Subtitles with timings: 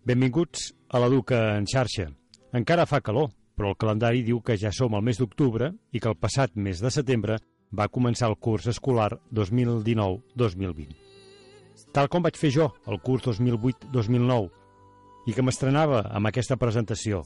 [0.00, 2.06] Benvinguts a l'Educa en xarxa.
[2.56, 6.08] Encara fa calor, però el calendari diu que ja som al mes d'octubre i que
[6.08, 7.36] el passat mes de setembre
[7.76, 10.96] va començar el curs escolar 2019-2020.
[11.92, 14.48] Tal com vaig fer jo el curs 2008-2009
[15.28, 17.20] i que m'estrenava amb aquesta presentació.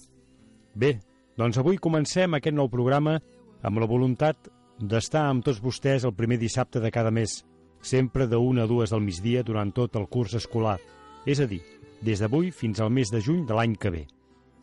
[0.74, 0.98] Bé,
[1.38, 3.20] doncs avui comencem aquest nou programa
[3.62, 4.50] amb la voluntat
[4.82, 7.44] d'estar amb tots vostès el primer dissabte de cada mes,
[7.80, 10.80] sempre de 1 a 2 del migdia durant tot el curs escolar,
[11.24, 11.62] és a dir,
[12.04, 14.04] des d'avui fins al mes de juny de l'any que ve.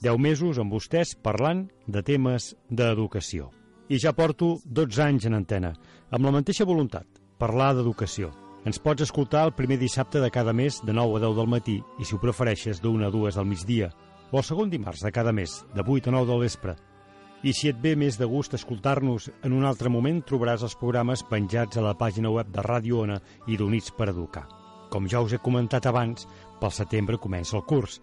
[0.02, 3.50] 10 mesos amb vostès parlant de temes d'educació.
[3.90, 5.74] I ja porto 12 anys en antena,
[6.10, 7.06] amb la mateixa voluntat,
[7.38, 8.32] parlar d'educació.
[8.66, 11.80] Ens pots escoltar el primer dissabte de cada mes de 9 a 10 del matí
[11.98, 13.90] i, si ho prefereixes, d'una a 2 del migdia,
[14.32, 16.76] o el segon dimarts de cada mes, de 8 a 9 del vespre.
[17.44, 21.26] I si et ve més de gust escoltar-nos en un altre moment, trobaràs els programes
[21.26, 23.18] penjats a la pàgina web de Ràdio Ona
[23.50, 24.46] i d'Units per Educar.
[24.94, 26.28] Com ja us he comentat abans,
[26.62, 28.00] pel setembre comença el curs.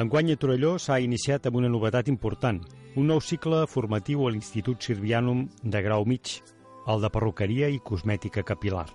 [0.00, 2.60] Enguany a Torelló s'ha iniciat amb una novetat important,
[2.96, 6.38] un nou cicle formatiu a l'Institut Sirvianum de Grau Mig,
[6.86, 8.86] el de perruqueria i cosmètica capilar.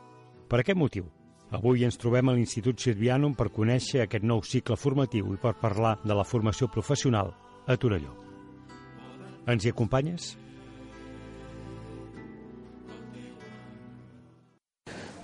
[0.50, 1.08] Per aquest motiu,
[1.52, 5.98] avui ens trobem a l'Institut Sirvianum per conèixer aquest nou cicle formatiu i per parlar
[6.04, 7.34] de la formació professional
[7.68, 8.16] a Torelló.
[9.48, 10.36] Ens hi acompanyes?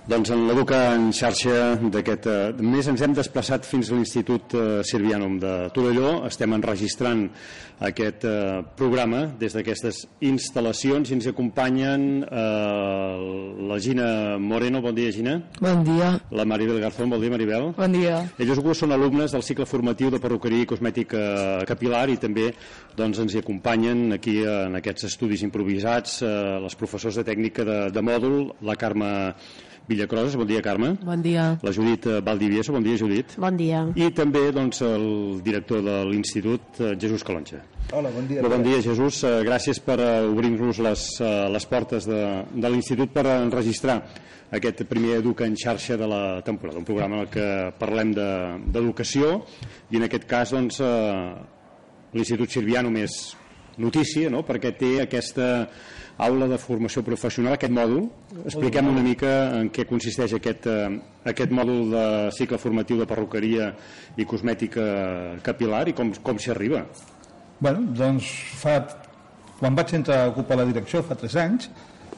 [0.06, 4.60] Doncs en l'Educa en xarxa d'aquest eh, mes ens hem desplaçat fins a l'Institut eh,
[4.86, 6.20] Sirvianum de Torelló.
[6.28, 7.24] Estem enregistrant
[7.82, 13.26] aquest eh, programa des d'aquestes instal·lacions i ens acompanyen eh,
[13.66, 14.84] la Gina Moreno.
[14.86, 15.40] Bon dia, Gina.
[15.58, 16.14] Bon dia.
[16.30, 17.10] La Maribel Garzón.
[17.10, 17.72] Bon dia, Maribel.
[17.74, 18.22] Bon dia.
[18.38, 22.52] Ells dues són alumnes del cicle formatiu de perruqueria i cosmètica capilar i també
[22.94, 27.80] doncs, ens hi acompanyen aquí en aquests estudis improvisats eh, les professors de tècnica de,
[27.90, 29.16] de mòdul, la Carme
[29.86, 30.96] Villacroses, bon dia Carme.
[31.06, 31.58] Bon dia.
[31.62, 33.36] La Judit eh, Valdivieso, bon dia Judit.
[33.38, 33.84] Bon dia.
[33.94, 37.62] I també doncs, el director de l'Institut, eh, Jesús Calonja.
[37.94, 38.42] Hola, bon dia.
[38.42, 41.06] Bon dia Jesús, eh, gràcies per obrir-nos les,
[41.54, 44.00] les portes de, de l'Institut per enregistrar
[44.56, 47.48] aquest primer Educa en xarxa de la temporada, un programa en què
[47.78, 49.64] parlem d'educació de,
[49.94, 50.82] i en aquest cas doncs,
[52.14, 53.36] l'Institut Sirviano més
[53.78, 54.42] notícia no?
[54.46, 55.66] perquè té aquesta
[56.16, 58.06] aula de formació professional, aquest mòdul.
[58.44, 62.04] Expliquem una mica en què consisteix aquest, eh, aquest mòdul de
[62.36, 63.72] cicle formatiu de perruqueria
[64.16, 64.86] i cosmètica
[65.42, 66.86] capilar i com, com s'hi arriba.
[67.60, 68.30] Bueno, doncs
[68.62, 68.78] fa,
[69.58, 71.70] quan vaig entrar a ocupar la direcció fa tres anys,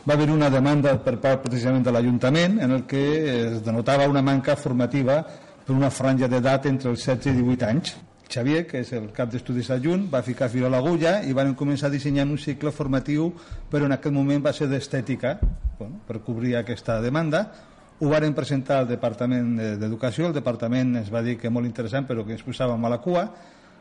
[0.08, 3.04] va haver una demanda per part precisament de l'Ajuntament en el que
[3.34, 5.22] es denotava una manca formativa
[5.66, 7.96] per una franja d'edat entre els 16 i 18 anys
[8.28, 11.88] Xavier, que és el cap d'estudis adjunt, va ficar fil a l'agulla i van començar
[11.88, 13.30] a dissenyar un cicle formatiu,
[13.72, 15.38] però en aquell moment va ser d'estètica,
[15.78, 17.46] bueno, per cobrir aquesta demanda.
[17.98, 22.26] Ho varen presentar al Departament d'Educació, el Departament es va dir que molt interessant, però
[22.26, 23.24] que ens posàvem a la cua,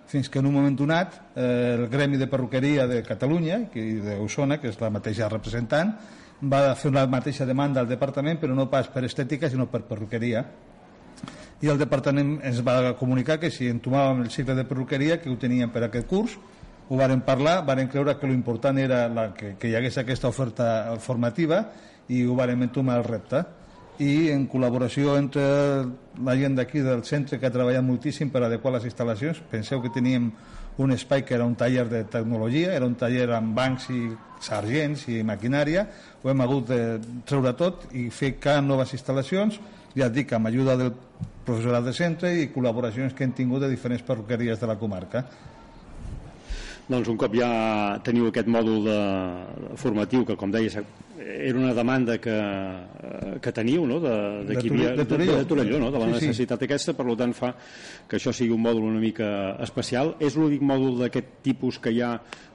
[0.07, 4.61] fins que en un moment donat eh, el Gremi de Perruqueria de Catalunya i d'Osona,
[4.63, 5.91] que és la mateixa representant,
[6.39, 10.45] va fer una mateixa demanda al departament, però no pas per estètica, sinó per perruqueria
[11.61, 15.37] i el departament ens va comunicar que si entomàvem el cicle de perruqueria que ho
[15.41, 16.37] teníem per aquest curs
[16.89, 20.95] ho varen parlar, varen creure que l'important era la, que, que hi hagués aquesta oferta
[21.03, 21.65] formativa
[22.07, 23.41] i ho varen entomar el repte.
[23.99, 25.43] I en col·laboració entre
[26.23, 29.91] la gent d'aquí del centre que ha treballat moltíssim per adequar les instal·lacions penseu que
[29.91, 30.29] teníem
[30.77, 34.03] un espai que era un taller de tecnologia, era un taller amb bancs i
[34.39, 35.87] sargents i maquinària
[36.21, 36.81] ho hem hagut de
[37.25, 39.57] treure tot i fer cada noves instal·lacions
[39.97, 40.93] ja et dic, amb ajuda del
[41.47, 45.23] professorat de centre i col·laboracions que hem tingut de diferents perruqueries de la comarca.
[46.87, 47.49] Doncs un cop ja
[48.03, 48.99] teniu aquest mòdul de,
[49.79, 50.77] formatiu que, com deies,
[51.19, 52.35] era una demanda que,
[53.43, 53.97] que teniu no?
[53.99, 54.13] de,
[54.47, 55.89] de, de, havia, de, Torelló, de, de, Torelló no?
[55.91, 56.69] de la sí, necessitat sí.
[56.69, 57.51] aquesta, per tant fa
[58.07, 59.29] que això sigui un mòdul una mica
[59.65, 60.15] especial.
[60.23, 62.13] És l'únic mòdul d'aquest tipus que hi ha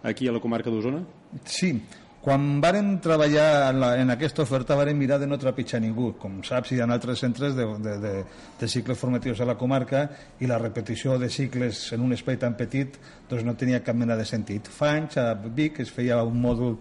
[0.09, 1.05] aquí a la comarca d'Osona?
[1.44, 1.75] Sí,
[2.23, 6.13] quan vàrem treballar en, la, en aquesta oferta vàrem mirar de no trepitjar ningú.
[6.23, 8.13] Com saps, hi ha altres centres de, de, de,
[8.61, 10.05] de cicles formatius a la comarca
[10.39, 12.95] i la repetició de cicles en un espai tan petit
[13.29, 14.71] doncs no tenia cap mena de sentit.
[14.71, 16.77] Fa anys a Vic es feia un mòdul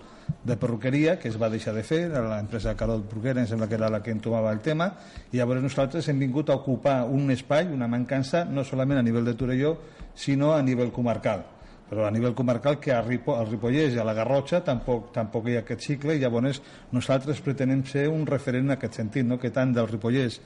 [0.46, 3.90] de perruqueria que es va deixar de fer, l'empresa Carol Bruguera em sembla que era
[3.90, 4.92] la que entomava el tema
[5.32, 9.26] i llavors nosaltres hem vingut a ocupar un espai, una mancança, no solament a nivell
[9.26, 9.74] de Torelló
[10.14, 11.44] sinó a nivell comarcal
[11.92, 15.58] però a nivell comarcal que a al Ripollès i a la Garrotxa tampoc, tampoc hi
[15.58, 16.62] ha aquest cicle i llavors
[16.96, 19.38] nosaltres pretenem ser un referent en aquest sentit, no?
[19.38, 20.40] que tant del Ripollès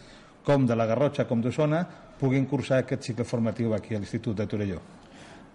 [0.44, 1.86] com de la Garrotxa com d'Osona
[2.18, 4.82] puguin cursar aquest cicle formatiu aquí a l'Institut de Torelló.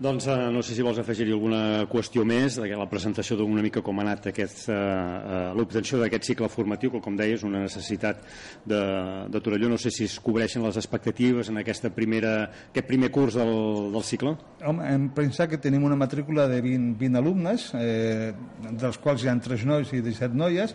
[0.00, 3.82] Doncs eh, no sé si vols afegir-hi alguna qüestió més, de la presentació d'una mica
[3.84, 8.22] com ha anat eh, eh, l'obtenció d'aquest cicle formatiu, que com deies, una necessitat
[8.64, 8.80] de,
[9.28, 9.68] de Torelló.
[9.68, 12.32] No sé si es cobreixen les expectatives en aquesta primera,
[12.70, 13.52] aquest primer curs del,
[13.92, 14.32] del cicle.
[14.64, 18.32] Home, hem pensat que tenim una matrícula de 20, 20 alumnes, eh,
[18.70, 20.72] dels quals hi ha 3 nois i 17 noies,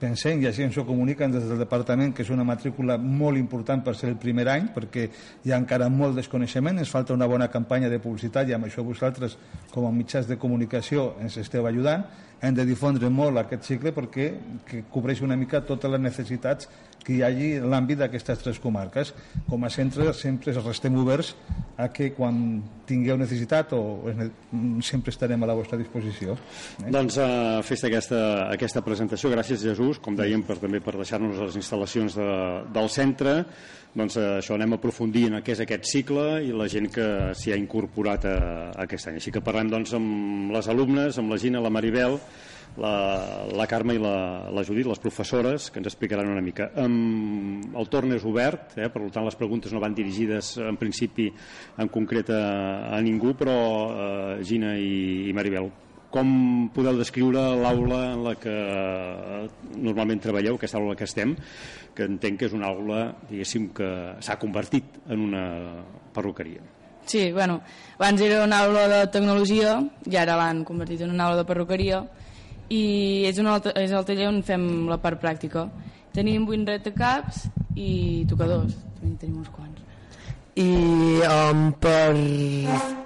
[0.00, 3.82] pensem, i així ens ho comuniquen des del departament, que és una matrícula molt important
[3.84, 5.08] per ser el primer any, perquè
[5.44, 8.84] hi ha encara molt desconeixement, ens falta una bona campanya de publicitat i amb això
[8.86, 9.36] vosaltres,
[9.74, 12.06] com a mitjans de comunicació, ens esteu ajudant.
[12.40, 14.28] Hem de difondre molt aquest cicle perquè
[14.66, 16.68] que cobreix una mica totes les necessitats
[17.08, 19.14] que hi hagi l'àmbit d'aquestes tres comarques.
[19.48, 21.32] Com a centre sempre restem oberts
[21.80, 23.80] a que quan tingueu necessitat o
[24.84, 26.36] sempre estarem a la vostra disposició.
[26.82, 26.90] Eh?
[26.92, 28.20] Doncs uh, fes aquesta,
[28.52, 29.32] aquesta presentació.
[29.32, 32.28] Gràcies, Jesús, com dèiem, per, també per deixar-nos les instal·lacions de,
[32.76, 33.38] del centre.
[33.96, 37.08] Doncs uh, això anem a aprofundir en què és aquest cicle i la gent que
[37.38, 38.36] s'hi ha incorporat a,
[38.74, 39.22] a aquest any.
[39.22, 42.20] Així que parlem doncs, amb les alumnes, amb la Gina, la Maribel,
[42.78, 46.70] la, la Carme i la, la Judit, les professores, que ens explicaran una mica.
[46.78, 51.28] Um, el torn és obert, eh, per tant les preguntes no van dirigides en principi
[51.78, 52.40] en concret a,
[52.94, 55.70] a ningú, però uh, Gina i, i Maribel,
[56.14, 56.30] com
[56.72, 58.54] podeu descriure l'aula en la que
[59.76, 61.34] normalment treballeu, aquesta aula que estem,
[61.94, 63.90] que entenc que és una aula, diguéssim, que
[64.24, 65.44] s'ha convertit en una
[66.14, 66.62] perruqueria.
[67.08, 67.62] Sí, bueno,
[67.96, 69.78] abans era una aula de tecnologia
[70.08, 72.02] i ara l'han convertit en una aula de perruqueria
[72.68, 75.66] i és, un altre, és el taller on fem la part pràctica.
[76.14, 79.84] Tenim 8 retacaps i tocadors, també tenim uns quants.
[80.58, 80.66] I
[81.22, 82.16] um, per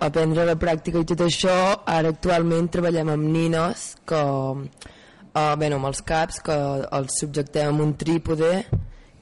[0.00, 5.91] aprendre la pràctica i tot això, ara actualment treballem amb nines que, uh, bueno, amb
[5.91, 6.56] els caps, que
[6.88, 8.55] els subjectem amb un trípode,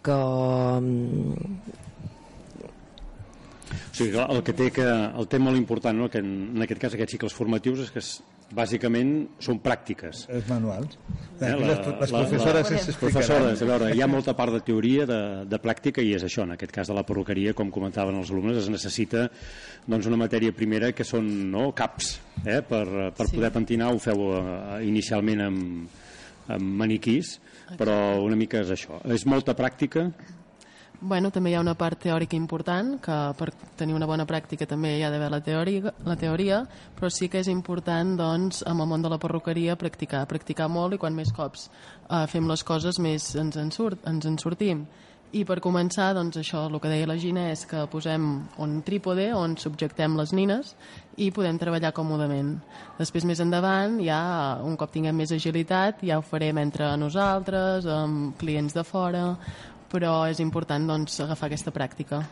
[0.07, 1.35] que um,
[3.91, 6.09] o sigui, el que té que el té molt important no?
[6.09, 8.03] que en, en aquest cas aquests cicles formatius és que
[8.55, 9.12] bàsicament
[9.43, 10.25] són pràctiques.
[10.32, 10.97] És manuals.
[11.38, 14.61] Eh, la, les, les professores la, la, professores, a veure, hi ha molta part de
[14.67, 15.20] teoria, de,
[15.50, 18.58] de pràctica, i és això, en aquest cas de la perruqueria, com comentaven els alumnes,
[18.61, 19.29] es necessita
[19.87, 22.85] doncs, una matèria primera que són no, caps, eh, per,
[23.17, 23.38] per sí.
[23.38, 24.43] poder pentinar, ho feu uh,
[24.87, 26.02] inicialment amb,
[26.50, 27.37] amb maniquís,
[27.79, 28.99] però una mica és això.
[29.14, 30.08] És molta pràctica,
[31.02, 33.47] Bueno, també hi ha una part teòrica important, que per
[33.81, 35.38] tenir una bona pràctica també hi ha d'haver la,
[36.05, 36.58] la teoria,
[36.99, 40.99] però sí que és important, doncs, amb el món de la perruqueria, practicar, practicar molt
[40.99, 44.85] i quan més cops eh, fem les coses més ens en, surt, ens en sortim.
[45.32, 48.29] I per començar, doncs això, el que deia la Gina és que posem
[48.61, 50.75] un trípode on subjectem les nines
[51.17, 52.56] i podem treballar còmodament.
[52.99, 54.20] Després, més endavant, ja
[54.67, 59.29] un cop tinguem més agilitat, ja ho farem entre nosaltres, amb clients de fora,
[59.91, 62.23] però és important doncs, agafar aquesta pràctica.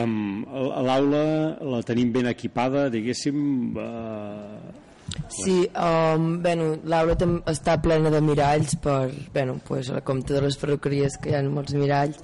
[0.00, 0.44] Um,
[0.86, 1.24] L'aula
[1.60, 3.76] la tenim ben equipada, diguéssim...
[3.76, 4.88] Uh...
[5.28, 7.16] Sí, um, bueno, l'aula
[7.50, 11.36] està plena de miralls per, bueno, pues, a la compte de les perruqueries que hi
[11.36, 12.22] ha molts miralls.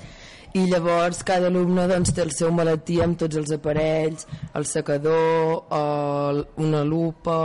[0.56, 4.24] I llavors cada alumne doncs, té el seu maletí amb tots els aparells,
[4.56, 7.42] el secador, el, una lupa,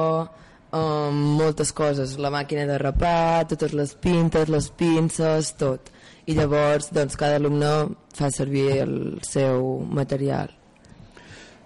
[0.72, 5.92] um, moltes coses, la màquina de rapar, totes les pintes, les pinces, tot
[6.26, 7.72] i llavors doncs, cada alumne
[8.16, 10.54] fa servir el seu material.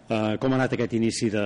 [0.08, 1.44] Uh, com ha anat aquest inici de,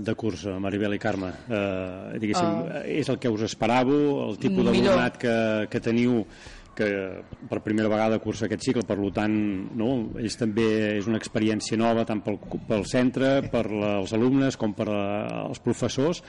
[0.00, 1.28] de curs, Maribel i Carme?
[1.44, 5.34] Uh, diguéssim, uh, és el que us esperàveu, el tipus d'alumnat que,
[5.68, 6.22] que teniu
[6.76, 6.88] que
[7.50, 9.34] per primera vegada cursa aquest cicle, per tant,
[9.78, 9.90] no,
[10.20, 10.66] ells també
[10.98, 12.38] és una experiència nova tant pel,
[12.68, 15.04] pel centre, per la, els alumnes com per la,
[15.48, 16.22] els professors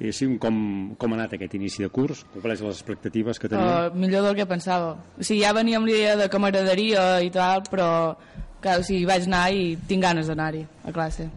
[0.00, 0.58] i sí, com,
[1.00, 2.24] com ha anat aquest inici de curs?
[2.34, 3.66] Compleix les expectatives que teniu?
[3.66, 4.94] Uh, millor del que pensava.
[5.16, 7.88] O sigui, ja venia amb l'idea de camaraderia i tal, però
[8.60, 11.28] clar, o sigui, vaig anar i tinc ganes d'anar-hi a classe.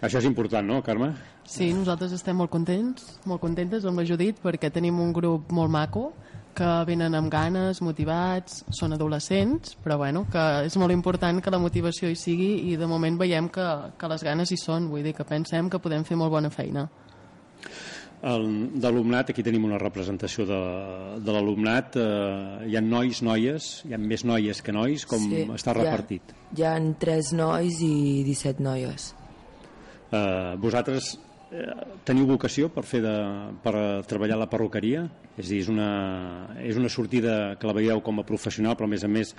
[0.00, 1.12] Això és important, no, Carme?
[1.50, 5.72] Sí, nosaltres estem molt contents, molt contentes amb la Judit perquè tenim un grup molt
[5.72, 6.10] maco
[6.56, 11.60] que venen amb ganes, motivats, són adolescents, però bueno, que és molt important que la
[11.62, 15.14] motivació hi sigui i de moment veiem que, que les ganes hi són, vull dir
[15.16, 16.88] que pensem que podem fer molt bona feina.
[18.20, 20.58] d'alumnat, aquí tenim una representació de,
[21.24, 25.46] de l'alumnat, eh, hi ha nois, noies, hi ha més noies que nois, com sí,
[25.56, 26.34] està repartit?
[26.52, 29.14] Hi ha, hi ha 3 nois i 17 noies.
[30.12, 31.14] Eh, vosaltres
[32.06, 33.14] teniu vocació per fer de,
[33.64, 33.74] per
[34.08, 35.04] treballar a la perruqueria?
[35.36, 35.90] És a dir, és una,
[36.62, 39.34] és una sortida que la veieu com a professional, però a més a més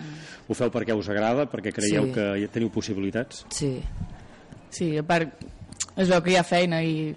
[0.48, 2.16] ho feu perquè us agrada, perquè creieu sí.
[2.18, 3.46] que teniu possibilitats?
[3.56, 3.78] Sí.
[4.72, 5.44] Sí, a part
[5.96, 7.12] es veu que hi ha feina i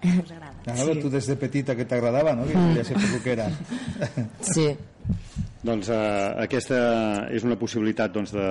[0.00, 0.54] us agrada.
[0.76, 1.00] Sí.
[1.00, 2.46] tu des de petita que t'agradava, no?
[2.46, 3.50] Que volia ser perruquera.
[4.40, 4.70] Sí.
[5.60, 5.96] Doncs eh,
[6.40, 6.76] aquesta
[7.36, 8.46] és una possibilitat doncs, de,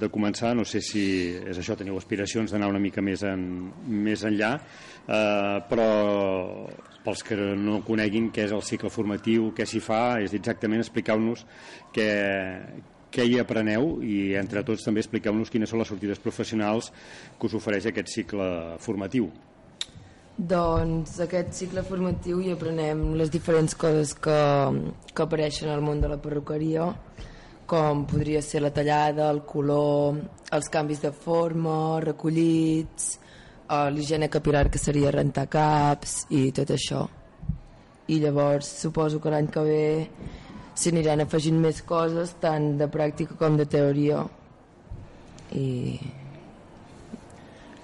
[0.00, 1.02] de començar, no sé si
[1.36, 3.44] és això, teniu aspiracions d'anar una mica més, en,
[3.84, 4.54] més enllà,
[5.04, 5.88] eh, però
[7.04, 11.44] pels que no coneguin què és el cicle formatiu, què s'hi fa, és exactament explicar-nos
[11.92, 12.10] què,
[13.12, 16.94] què hi apreneu i entre tots també expliqueu-nos quines són les sortides professionals
[17.36, 18.48] que us ofereix aquest cicle
[18.80, 19.28] formatiu.
[20.34, 24.38] Doncs aquest cicle formatiu hi aprenem les diferents coses que,
[25.14, 26.88] que apareixen al món de la perruqueria,
[27.70, 30.18] com podria ser la tallada, el color,
[30.50, 33.20] els canvis de forma, recollits,
[33.68, 37.04] eh, l'higiene capilar que seria rentar caps i tot això.
[38.10, 39.86] I llavors suposo que l'any que ve
[40.74, 44.26] s'aniran afegint més coses tant de pràctica com de teoria
[45.54, 46.00] i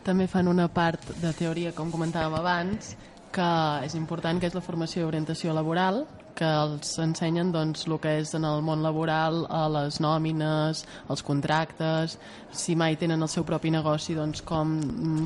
[0.04, 2.94] també fan una part de teoria, com comentàvem abans,
[3.30, 3.50] que
[3.86, 6.04] és important, que és la formació i orientació laboral,
[6.40, 11.24] que els ensenyen doncs, el que és en el món laboral, a les nòmines, els
[11.26, 12.16] contractes,
[12.50, 14.72] si mai tenen el seu propi negoci, doncs com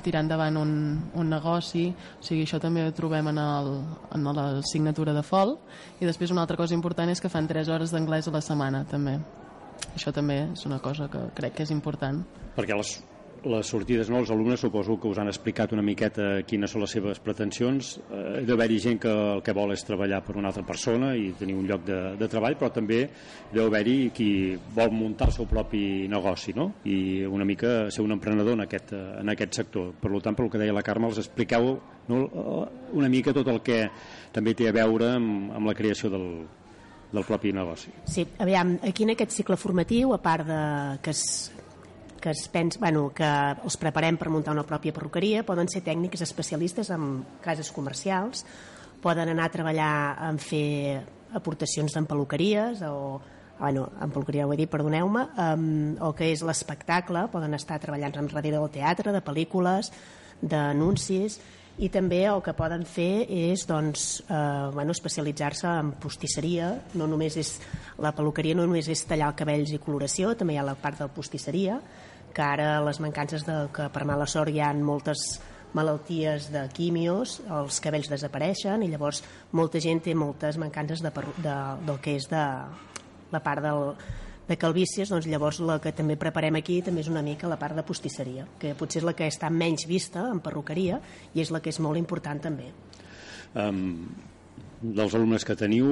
[0.05, 0.75] tirar endavant un,
[1.15, 3.73] un negoci, o sigui, això també ho trobem en, el,
[4.17, 5.57] en la signatura de FOL,
[6.01, 8.85] i després una altra cosa important és que fan 3 hores d'anglès a la setmana,
[8.91, 9.19] també.
[9.95, 12.25] Això també és una cosa que crec que és important.
[12.59, 12.97] Perquè les
[13.45, 14.21] les sortides, no?
[14.23, 17.95] els alumnes suposo que us han explicat una miqueta quines són les seves pretensions.
[18.09, 21.31] Eh, ha d'haver-hi gent que el que vol és treballar per una altra persona i
[21.39, 23.03] tenir un lloc de, de treball, però també
[23.53, 24.29] deu haver-hi qui
[24.77, 26.71] vol muntar el seu propi negoci no?
[26.89, 29.93] i una mica ser un emprenedor en aquest, en aquest sector.
[30.01, 31.75] Per tant, pel que deia la Carme, els expliqueu
[32.09, 32.21] no,
[32.93, 33.85] una mica tot el que
[34.35, 36.29] també té a veure amb, amb la creació del,
[37.15, 37.93] del propi negoci.
[38.11, 40.63] Sí, aviam, aquí en aquest cicle formatiu, a part de
[41.05, 41.53] que es,
[42.25, 46.25] que es pens, bueno, que els preparem per muntar una pròpia perruqueria, poden ser tècnics
[46.25, 48.47] especialistes en cases comercials,
[49.05, 49.95] poden anar a treballar
[50.31, 51.03] en fer
[51.37, 53.21] aportacions en peluqueries o
[53.59, 55.67] bueno, en peluqueria ho he dit, perdoneu-me, um,
[56.01, 59.93] o que és l'espectacle, poden estar treballant darrere del teatre, de pel·lícules,
[60.41, 61.37] d'anuncis,
[61.77, 67.37] i també el que poden fer és doncs, eh, bueno, especialitzar-se en postisseria, no només
[67.37, 67.57] és
[67.99, 71.09] la peluqueria no només és tallar cabells i coloració, també hi ha la part de
[71.11, 71.81] postisseria,
[72.35, 75.25] que ara les mancances de que per mala sort hi ha moltes
[75.75, 79.23] malalties de quimios, els cabells desapareixen i llavors
[79.53, 81.11] molta gent té moltes mancances de,
[81.43, 81.55] de,
[81.87, 82.45] del que és de
[83.35, 83.95] la part del,
[84.49, 87.77] de calvícies, doncs llavors la que també preparem aquí també és una mica la part
[87.77, 91.01] de postisseria, que potser és la que està menys vista en perruqueria
[91.35, 92.71] i és la que és molt important també.
[93.55, 94.07] Um,
[94.81, 95.89] dels alumnes que teniu,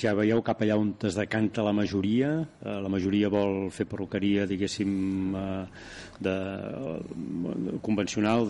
[0.00, 2.30] ja veieu cap allà on es decanta la majoria,
[2.62, 4.92] eh, la majoria vol fer perruqueria, diguéssim,
[5.36, 5.64] eh,
[6.24, 8.46] de, de, convencional,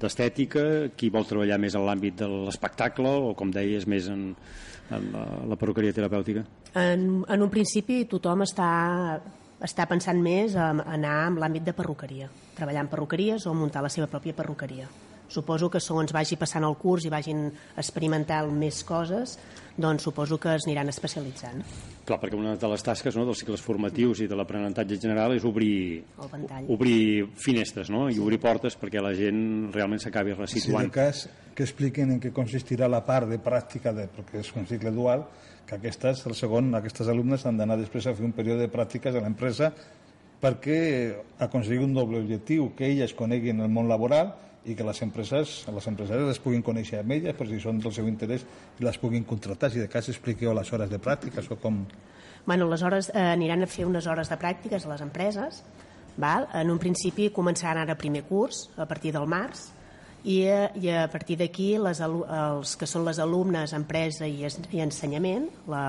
[0.00, 4.28] d'estètica, de, qui vol treballar més en l'àmbit de l'espectacle o, com deies, més en,
[4.90, 6.46] en la, la perruqueria terapèutica?
[6.74, 8.70] En, en un principi tothom està
[9.64, 13.92] està pensant més en anar en l'àmbit de perruqueria, treballar en perruqueries o muntar la
[13.92, 14.88] seva pròpia perruqueria.
[15.28, 19.36] Suposo que segons vagi passant el curs i vagin experimentant més coses,
[19.76, 21.64] doncs suposo que es aniran especialitzant.
[22.06, 25.44] Clar, perquè una de les tasques no, dels cicles formatius i de l'aprenentatge general és
[25.44, 26.04] obrir,
[26.70, 28.06] obrir finestres no?
[28.08, 30.86] i obrir portes perquè la gent realment s'acabi resituant.
[30.86, 31.24] Si de cas,
[31.58, 35.26] que expliquen en què consistirà la part de pràctica, de, perquè és un cicle dual,
[35.66, 39.16] que aquestes, el segon, aquestes alumnes han d'anar després a fer un període de pràctiques
[39.16, 39.72] a l'empresa
[40.40, 40.78] perquè
[41.42, 44.34] aconseguir un doble objectiu, que elles coneguin el món laboral
[44.66, 47.94] i que les empreses, les empresaris les puguin conèixer amb elles per si són del
[47.94, 48.44] seu interès
[48.80, 49.70] i les puguin contractar.
[49.70, 51.84] Si de cas expliqueu les hores de pràctiques o com...
[52.46, 55.62] Bueno, les hores eh, aniran a fer unes hores de pràctiques a les empreses.
[56.16, 56.48] Val?
[56.56, 59.68] En un principi començaran ara primer curs, a partir del març,
[60.24, 65.50] i, eh, i a partir d'aquí els que són les alumnes empresa i, i ensenyament
[65.70, 65.82] la,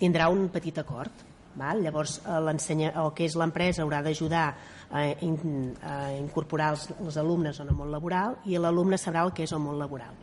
[0.00, 1.82] tindrà un petit acord Val?
[1.84, 4.54] Llavors, eh, el que és l'empresa haurà d'ajudar
[4.92, 5.72] a, in,
[6.20, 9.62] incorporar els, els alumnes en el món laboral i l'alumne sabrà el que és el
[9.64, 10.14] món laboral.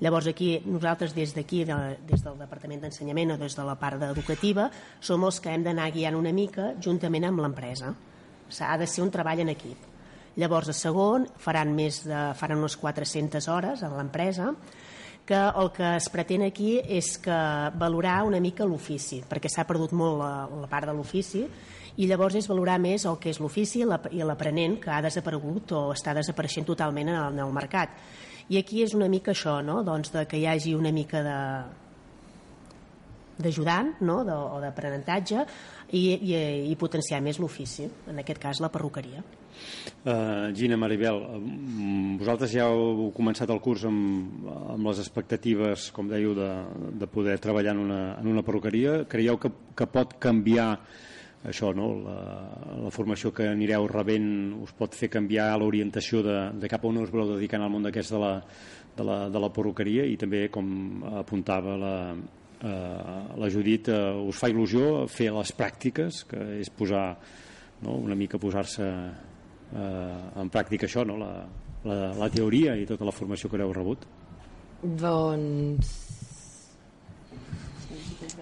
[0.00, 1.76] Llavors aquí nosaltres des d'aquí, de,
[2.08, 5.90] des del Departament d'Ensenyament o des de la part educativa, som els que hem d'anar
[5.92, 7.92] guiant una mica juntament amb l'empresa.
[8.60, 9.88] Ha de ser un treball en equip.
[10.40, 14.54] Llavors, a segon, faran, més de, faran unes 400 hores a l'empresa,
[15.28, 17.36] que el que es pretén aquí és que
[17.78, 21.44] valorar una mica l'ofici, perquè s'ha perdut molt la, la part de l'ofici,
[21.96, 25.84] i llavors és valorar més el que és l'ofici i l'aprenent que ha desaparegut o
[25.94, 27.96] està desapareixent totalment en el, en el mercat.
[28.50, 29.80] I aquí és una mica això, no?
[29.86, 31.38] doncs de que hi hagi una mica de
[33.40, 34.20] d'ajudant no?
[34.24, 35.44] de, o d'aprenentatge
[35.96, 36.34] i, i,
[36.70, 39.22] i potenciar més l'ofici, en aquest cas la perruqueria.
[40.04, 41.18] Uh, Gina Maribel,
[42.20, 46.48] vosaltres ja heu començat el curs amb, amb les expectatives, com dèieu, de,
[47.00, 49.02] de poder treballar en una, en una perruqueria.
[49.10, 50.70] Creieu que, que pot canviar
[51.48, 51.88] això, no?
[52.04, 52.16] la,
[52.84, 54.28] la formació que anireu rebent
[54.60, 57.86] us pot fer canviar l'orientació de, de cap a on us voleu dedicar al món
[57.86, 58.34] d'aquest de la,
[58.96, 61.94] de, la, de la perruqueria i també, com apuntava la,
[62.60, 67.06] eh, la Judit, eh, us fa il·lusió fer les pràctiques, que és posar
[67.86, 67.96] no?
[67.96, 71.16] una mica posar-se eh, en pràctica això, no?
[71.20, 71.32] la,
[71.88, 74.04] la, la teoria i tota la formació que heu rebut?
[74.80, 75.99] Doncs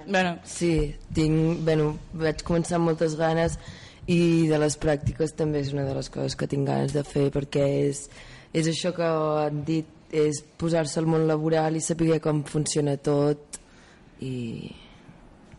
[0.08, 0.38] Bueno.
[0.44, 3.58] Sí, tinc, bueno, vaig començar amb moltes ganes
[4.08, 7.26] i de les pràctiques també és una de les coses que tinc ganes de fer
[7.34, 8.06] perquè és,
[8.56, 9.04] és això que
[9.44, 13.60] han dit, és posar-se al món laboral i saber com funciona tot
[14.24, 14.64] i,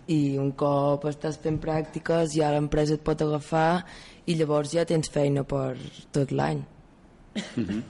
[0.09, 3.83] i un cop estàs fent pràctiques ja l'empresa et pot agafar
[4.25, 5.77] i llavors ja tens feina per
[6.11, 6.65] tot l'any.
[7.55, 7.81] Mm -hmm.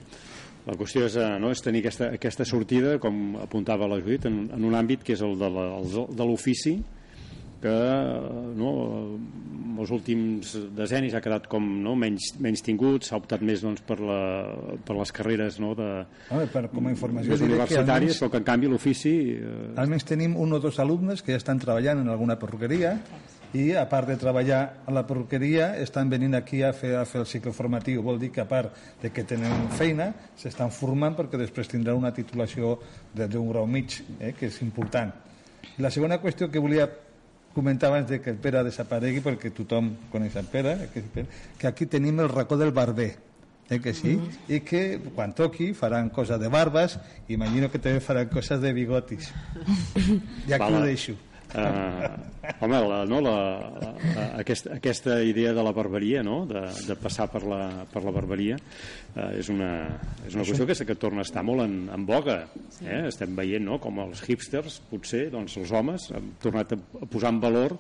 [0.68, 4.48] La qüestió és, eh, no, és tenir aquesta, aquesta sortida, com apuntava la Judit, en,
[4.56, 6.78] en un àmbit que és el de l'ofici,
[7.60, 7.76] que
[8.56, 8.70] no,
[9.80, 14.00] els últims decennis ha quedat com no, menys, menys tingut, s'ha optat més doncs, per,
[14.04, 14.20] la,
[14.86, 15.90] per les carreres no, de,
[16.30, 19.16] veure, per, com a informació universitàries, que però que en canvi l'ofici...
[19.40, 19.58] Eh...
[19.80, 22.98] Almenys tenim un o dos alumnes que ja estan treballant en alguna perruqueria
[23.54, 27.24] i a part de treballar a la perruqueria estan venint aquí a fer, a fer
[27.24, 28.04] el cicle formatiu.
[28.06, 32.14] Vol dir que a part de que tenen feina s'estan formant perquè després tindran una
[32.14, 32.78] titulació
[33.14, 35.14] d'un grau mig eh, que és important.
[35.78, 36.90] I la segona qüestió que volia
[37.54, 41.26] comentar abans de que el Pere desaparegui perquè tothom coneix el Pere que,
[41.58, 43.16] que aquí tenim el racó del barber
[43.70, 44.16] eh que sí?
[44.16, 44.56] Mm -hmm.
[44.56, 48.74] i que quan toqui faran coses de barbes i imagino que també faran coses de
[48.74, 49.34] bigotis.
[50.50, 51.16] Ja que ho deixo
[51.54, 52.10] eh,
[52.60, 53.36] home, la, no, la,
[54.16, 56.44] la, aquesta, aquesta idea de la barberia no?
[56.50, 59.72] de, de passar per la, per la barberia eh, és una,
[60.28, 62.42] és una qüestió que, que torna a estar molt en, en boga
[62.84, 63.06] eh?
[63.10, 63.80] estem veient no?
[63.84, 67.78] com els hipsters potser doncs els homes han tornat a posar en valor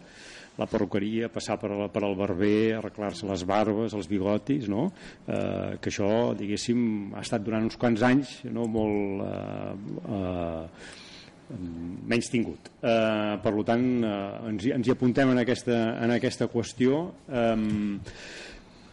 [0.59, 4.89] la perruqueria, passar per, la, per al barber, arreglar-se les barbes, els bigotis, no?
[5.23, 6.81] eh, que això, diguéssim,
[7.15, 8.67] ha estat durant uns quants anys no?
[8.67, 9.77] molt eh,
[10.17, 11.05] eh,
[11.49, 12.69] menys tingut.
[12.81, 17.01] Eh, per tant, eh, ens, ens hi apuntem en aquesta, en aquesta qüestió.
[17.27, 17.55] Eh,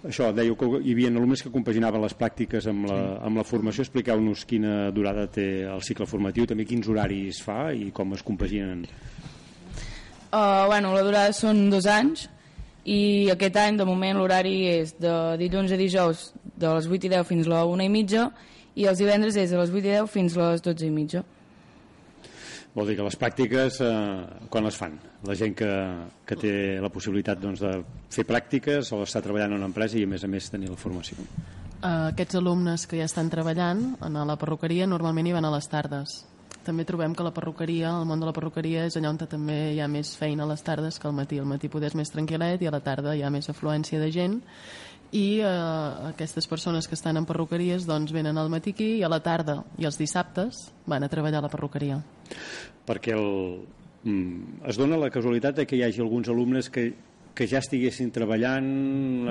[0.06, 3.84] això, dèieu que hi havia alumnes que compaginaven les pràctiques amb la, amb la formació.
[3.84, 8.86] Expliqueu-nos quina durada té el cicle formatiu, també quins horaris fa i com es compaginen.
[10.26, 12.26] Uh, bueno, la durada són dos anys
[12.86, 17.14] i aquest any, de moment, l'horari és de dilluns a dijous de les 8 i
[17.14, 18.28] 10 fins a la 1 i mitja
[18.76, 21.24] i els divendres és de les 8 i 10 fins a les 12 i mitja.
[22.76, 24.98] Vol dir que les pràctiques, eh, quan les fan?
[25.24, 25.68] La gent que,
[26.28, 26.52] que té
[26.84, 27.70] la possibilitat doncs, de
[28.12, 30.76] fer pràctiques o estar treballant en una empresa i a més a més tenir la
[30.76, 31.16] formació.
[31.76, 35.68] Uh, aquests alumnes que ja estan treballant a la perruqueria normalment hi van a les
[35.72, 36.18] tardes.
[36.66, 39.80] També trobem que la perruqueria, el món de la perruqueria és allà on també hi
[39.80, 41.38] ha més feina a les tardes que al matí.
[41.38, 44.10] Al matí poder és més tranquil·let i a la tarda hi ha més afluència de
[44.12, 44.42] gent
[45.16, 45.48] i eh,
[46.10, 49.62] aquestes persones que estan en perruqueries doncs venen al matí aquí i a la tarda
[49.78, 52.02] i els dissabtes van a treballar a la perruqueria.
[52.86, 53.60] Perquè el,
[54.04, 56.90] mm, es dona la casualitat de que hi hagi alguns alumnes que,
[57.36, 58.68] que ja estiguessin treballant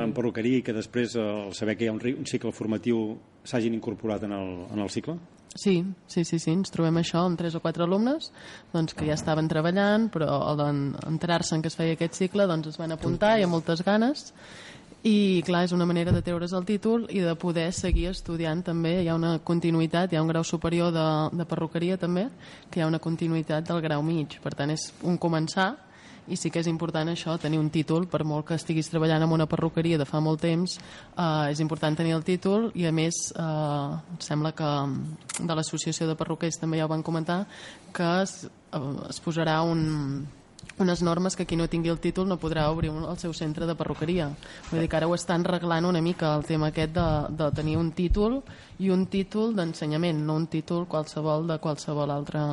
[0.02, 3.78] en perruqueria i que després, al saber que hi ha un, un cicle formatiu, s'hagin
[3.78, 5.18] incorporat en el, en el cicle?
[5.56, 8.28] Sí, sí, sí, sí, ens trobem això amb tres o quatre alumnes
[8.74, 12.80] doncs, que ja estaven treballant, però al enterar-se que es feia aquest cicle doncs es
[12.82, 14.34] van apuntar i amb moltes ganes
[15.06, 19.04] i clar, és una manera de treure's el títol i de poder seguir estudiant també,
[19.04, 21.06] hi ha una continuïtat, hi ha un grau superior de,
[21.38, 22.24] de perruqueria també,
[22.72, 25.76] que hi ha una continuïtat del grau mig, per tant és un començar
[26.26, 29.36] i sí que és important això, tenir un títol per molt que estiguis treballant en
[29.36, 30.80] una perruqueria de fa molt temps,
[31.14, 33.92] eh, és important tenir el títol i a més eh,
[34.26, 34.72] sembla que
[35.38, 37.44] de l'associació de perruquers també ja ho van comentar
[37.94, 40.26] que es, eh, es posarà un,
[40.78, 43.66] unes normes que qui no tingui el títol no podrà obrir un, el seu centre
[43.66, 44.30] de perruqueria.
[44.72, 47.78] Vull dir que ara ho estan reglant una mica el tema aquest de, de tenir
[47.80, 48.42] un títol
[48.80, 52.44] i un títol d'ensenyament, no un títol qualsevol de qualsevol altra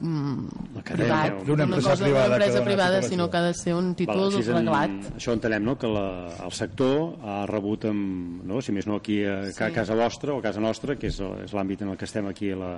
[0.00, 3.94] mm, privat, Una una, empresa cosa privada empresa privada, sinó que ha de ser un
[3.94, 4.90] títol Val, en- reglat.
[5.20, 6.06] Això entenem, no?, que la,
[6.44, 9.62] el sector ha rebut, amb, no?, si més no aquí a, sí.
[9.62, 12.26] a casa vostra o a casa nostra, que és, és l'àmbit en el que estem
[12.32, 12.72] aquí a la,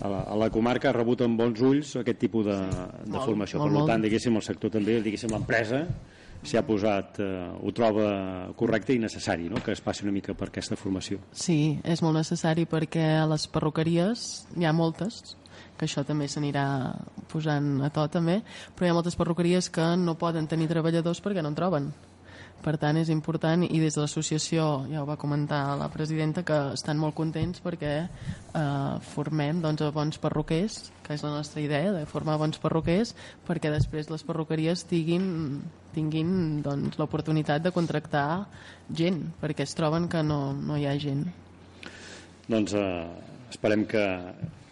[0.00, 3.24] a la, a la comarca, ha rebut amb bons ulls aquest tipus de, de Molt,
[3.24, 3.58] formació.
[3.58, 3.90] molt, per molt.
[3.90, 5.84] tant, diguéssim, el sector també, diguéssim, l'empresa
[6.46, 10.34] s'hi ha posat, eh, ho troba correcte i necessari, no?, que es passi una mica
[10.38, 11.18] per aquesta formació.
[11.34, 15.34] Sí, és molt necessari perquè a les perruqueries hi ha moltes,
[15.78, 16.94] que això també s'anirà
[17.30, 18.42] posant a to també,
[18.76, 21.90] però hi ha moltes perruqueries que no poden tenir treballadors perquè no en troben.
[22.58, 26.56] Per tant, és important i des de l'associació, ja ho va comentar la presidenta, que
[26.74, 32.02] estan molt contents perquè eh, formem doncs, bons perruquers, que és la nostra idea, de
[32.10, 33.14] formar bons perruquers,
[33.46, 35.28] perquè després les perruqueries tinguin,
[35.94, 36.32] tinguin
[36.66, 38.26] doncs, l'oportunitat de contractar
[38.90, 41.28] gent, perquè es troben que no, no hi ha gent.
[42.50, 43.06] Doncs eh,
[43.52, 44.04] esperem que,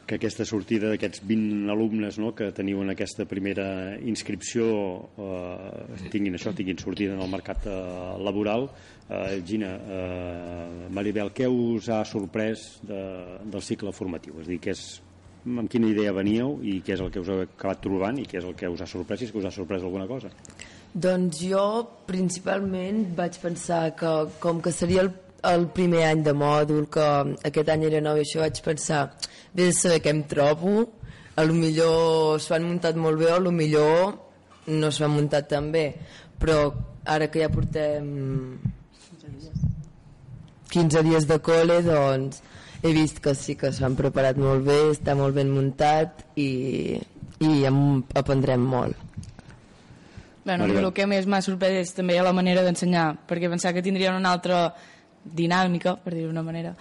[0.07, 3.66] que aquesta sortida d'aquests 20 alumnes no, que teniu en aquesta primera
[3.99, 4.69] inscripció
[5.19, 7.75] eh, tinguin això, tinguin sortida en el mercat eh,
[8.23, 8.69] laboral.
[9.11, 13.03] Eh, Gina, eh, Maribel, què us ha sorprès de,
[13.51, 14.38] del cicle formatiu?
[14.45, 14.87] És dir, què és,
[15.47, 18.38] amb quina idea veníeu i què és el que us heu acabat trobant i què
[18.40, 20.31] és el que us ha sorprès, si és que us ha sorprès alguna cosa?
[20.95, 21.66] Doncs jo
[22.09, 25.11] principalment vaig pensar que com que seria el,
[25.53, 27.07] el primer any de mòdul, que
[27.49, 29.03] aquest any era nou i això vaig pensar,
[29.55, 30.87] bé de saber què em trobo,
[31.37, 34.17] a lo millor s'ho han muntat molt bé o a lo millor
[34.67, 35.87] no s'ho han muntat tan bé,
[36.41, 36.73] però
[37.05, 38.59] ara que ja portem
[40.73, 42.43] 15 dies de col·le, doncs
[42.83, 46.99] he vist que sí que s'han preparat molt bé, està molt ben muntat i,
[47.41, 49.07] i en aprendrem molt.
[50.47, 54.15] Bueno, el que més m'ha sorprès és també la manera d'ensenyar, perquè pensava que tindrien
[54.15, 54.61] una altra
[55.35, 56.75] dinàmica, per dir-ho d'una manera.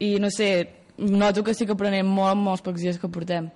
[0.00, 0.50] I no sé,
[0.98, 3.48] noto que sí que aprenem molt en molts pocs dies que portem.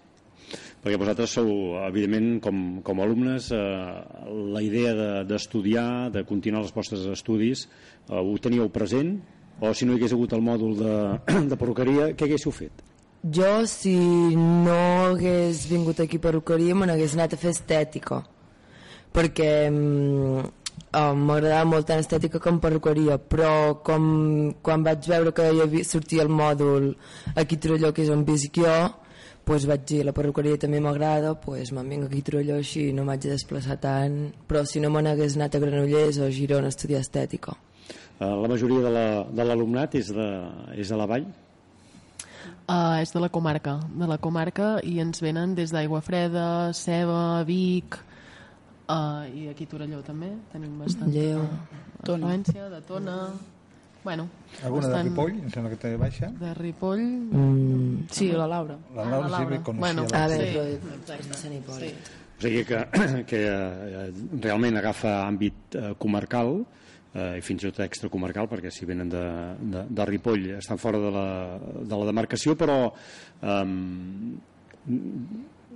[0.84, 1.48] Perquè vosaltres sou,
[1.86, 3.58] evidentment, com, com alumnes, eh,
[4.52, 7.66] la idea de- d'estudiar, de, de continuar els vostres estudis,
[8.08, 9.14] eh, ho teníeu present?
[9.60, 10.94] O si no hi hagués hagut el mòdul de,
[11.50, 12.82] de perruqueria, què haguéssiu fet?
[13.24, 13.94] Jo, si
[14.36, 14.74] no
[15.08, 18.20] hagués vingut aquí a perruqueria, me n'hagués anat a fer estètica.
[19.14, 19.70] Perquè
[20.94, 25.84] eh, m'agradava molt tant estètica com perruqueria, però com, quan vaig veure que hi havia,
[25.84, 26.92] sortia el mòdul
[27.34, 28.74] aquí a Torelló, que és on visc jo,
[29.44, 33.04] pues vaig dir, la perruqueria també m'agrada, pues me'n vinc aquí a Torelló així no
[33.04, 36.70] m'haig de desplaçar tant, però si no me n'hagués anat a Granollers o a Girona
[36.70, 37.52] a estudiar estètica.
[38.20, 40.28] Eh, la majoria de la- de l'alumnat és, de,
[40.78, 41.26] és de la vall?
[42.64, 47.42] Uh, és de la comarca, de la comarca i ens venen des d'Aigua Freda, Ceba,
[47.44, 47.98] Vic
[48.88, 51.42] uh, i aquí a Torelló també tenim bastant Lleu.
[52.04, 52.26] Tona.
[52.26, 53.18] afluència, de Tona
[54.04, 54.26] bueno,
[54.62, 56.26] Alguna de bastant- Ripoll, em sembla que també baixa.
[56.28, 58.76] de Ripoll Mm, Sí, la Laura.
[58.94, 59.48] La Laura, la sí, Laura.
[59.56, 59.80] bé coneixia.
[59.80, 61.34] Bueno, la- a Sí, veure, però...
[61.34, 61.94] Sant Hipòlit.
[62.36, 62.86] O sigui que,
[63.30, 66.66] que eh, realment agafa àmbit eh, comarcal
[67.14, 69.22] eh, i fins i tot extracomarcal perquè si venen de,
[69.62, 71.26] de, de Ripoll estan fora de la,
[71.80, 72.92] de la demarcació però
[73.40, 73.64] eh,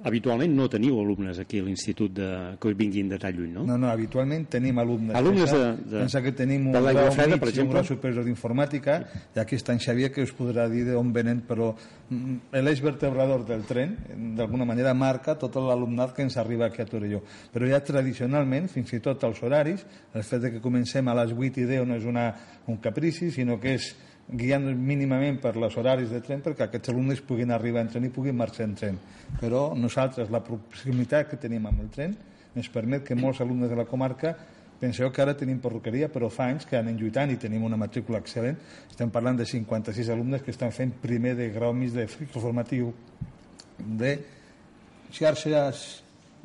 [0.05, 2.29] habitualment no teniu alumnes aquí a l'institut de,
[2.61, 3.65] que vinguin de tan lluny, no?
[3.67, 5.17] No, no, habitualment tenim alumnes.
[5.17, 7.73] Alumnes Pensa- de- de- Pensa que tenim un de grau Freda, mig per un exemple.
[7.75, 8.99] grau superior d'informàtica,
[9.35, 11.75] i aquí està en Xavier que us podrà dir d'on venen, però
[12.11, 13.97] mm, l'eix vertebrador del tren,
[14.37, 17.23] d'alguna manera, marca tot l'alumnat que ens arriba aquí a Torelló.
[17.53, 19.85] Però ja tradicionalment, fins i tot als horaris,
[20.15, 22.35] el fet de que comencem a les 8 i 10 no és una,
[22.67, 23.95] un caprici, sinó que és
[24.29, 28.13] guiant mínimament per les horaris de tren perquè aquests alumnes puguin arribar en tren i
[28.13, 29.01] puguin marxar en tren.
[29.41, 32.15] Però nosaltres, la proximitat que tenim amb el tren,
[32.55, 34.37] ens permet que molts alumnes de la comarca
[34.79, 38.21] Penseu que ara tenim perruqueria, però fa anys que anem lluitant i tenim una matrícula
[38.23, 38.61] excel·lent.
[38.87, 42.93] Estem parlant de 56 alumnes que estan fent primer de grau mig de formatiu
[43.79, 44.13] de
[45.11, 46.05] xarxes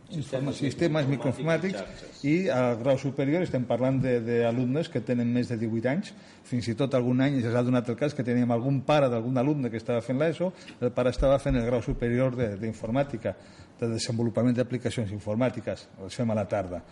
[0.09, 5.57] sistemes, sistemes microinformàtics i al grau superior estem parlant de- d'alumnes que tenen més de
[5.57, 6.13] 18 anys.
[6.43, 9.37] Fins i tot algun any ens ha donat el cas que teníem algun pare d'algun
[9.37, 13.35] alumne que estava fent l'ESO el pare estava fent el grau superior de- d'informàtica
[13.79, 16.83] de, desenvolupament d'aplicacions informàtiques el fem a la tarda.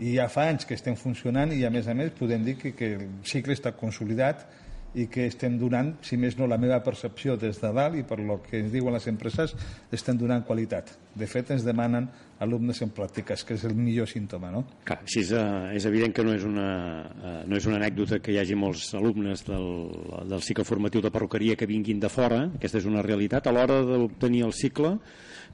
[0.00, 2.72] I ja fa anys que estem funcionant i a més a més podem dir que,
[2.74, 4.44] que el cicle està consolidat
[4.94, 8.20] i que estem donant, si més no la meva percepció des de dalt i per
[8.22, 9.54] lo que ens diuen les empreses,
[9.92, 10.92] estem donant qualitat.
[11.14, 12.08] De fet, ens demanen
[12.44, 14.64] alumnes en pràctiques, que és el millor símptoma, no?
[14.86, 16.70] Clar, així és, eh, és evident que no és, una,
[17.10, 19.68] eh, no és una anècdota que hi hagi molts alumnes del,
[20.30, 23.46] del cicle formatiu de perruqueria que vinguin de fora, aquesta és una realitat.
[23.46, 24.98] A l'hora d'obtenir el cicle,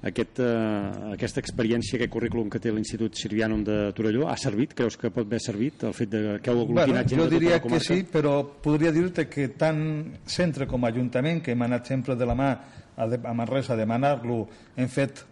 [0.02, 4.72] aquest, eh, aquesta experiència, aquest currículum que té l'Institut Sirvianum de Torelló, ha servit?
[4.78, 7.38] Creus que pot haver servit el fet de que heu aglutinat gent jo de tota
[7.38, 8.34] diria que sí, però
[8.64, 9.82] podria dir-te que tant
[10.24, 12.50] centre com ajuntament, que hem anat sempre de la mà
[12.96, 15.24] a, de, a Manresa a demanar-lo, hem fet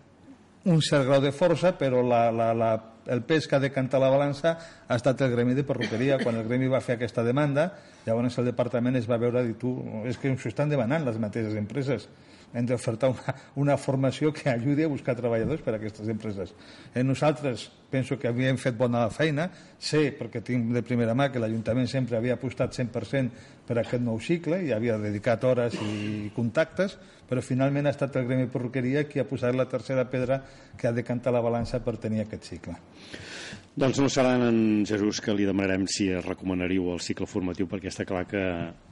[0.68, 2.72] un cert grau de força, però la, la, la,
[3.08, 6.18] el pes que ha decantat la balança ha estat el gremi de perruqueria.
[6.20, 7.70] Quan el gremi va fer aquesta demanda,
[8.04, 11.56] llavors el departament es va veure i tu, és que s'ho estan demanant les mateixes
[11.56, 12.10] empreses
[12.54, 13.34] hem d'ofertar una,
[13.64, 16.54] una formació que ajudi a buscar treballadors per a aquestes empreses.
[16.94, 19.48] Eh, nosaltres penso que havíem fet bona feina,
[19.78, 24.20] sé, perquè tinc de primera mà, que l'Ajuntament sempre havia apostat 100% per aquest nou
[24.20, 26.98] cicle i havia dedicat hores i contactes,
[27.28, 30.40] però finalment ha estat el Gremi Perruqueria qui ha posat la tercera pedra
[30.76, 32.76] que ha decantat la balança per tenir aquest cicle.
[33.78, 38.02] Doncs no serà en Jesús que li demanarem si recomanaríeu el cicle formatiu perquè està
[38.08, 38.42] clar que,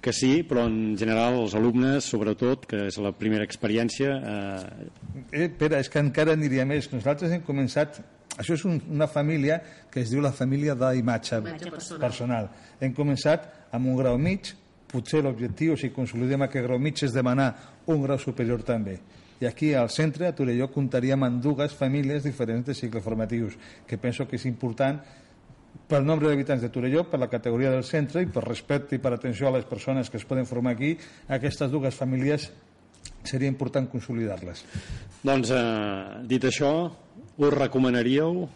[0.04, 4.12] que sí, però en general els alumnes, sobretot, que és la primera experiència...
[4.20, 4.86] Eh...
[5.32, 6.92] Eh, Pere, és que encara aniria més.
[6.94, 7.98] Nosaltres hem començat...
[8.36, 12.00] Això és un, una família que es diu la família d'imatge personal.
[12.00, 12.48] personal.
[12.80, 14.52] Hem començat amb un grau mig,
[14.86, 17.54] potser l'objectiu, si consolidem aquest grau mig, és demanar
[17.86, 19.00] un grau superior també
[19.40, 23.98] i aquí al centre, a Torelló, comptaríem amb dues famílies diferents de cicles formatius, que
[24.00, 25.00] penso que és important
[25.86, 29.12] pel nombre d'habitants de Torelló, per la categoria del centre i per respecte i per
[29.12, 30.96] atenció a les persones que es poden formar aquí,
[31.28, 32.48] aquestes dues famílies
[33.26, 34.64] seria important consolidar-les.
[35.22, 36.72] Doncs, eh, dit això,
[37.36, 38.46] us recomanaríeu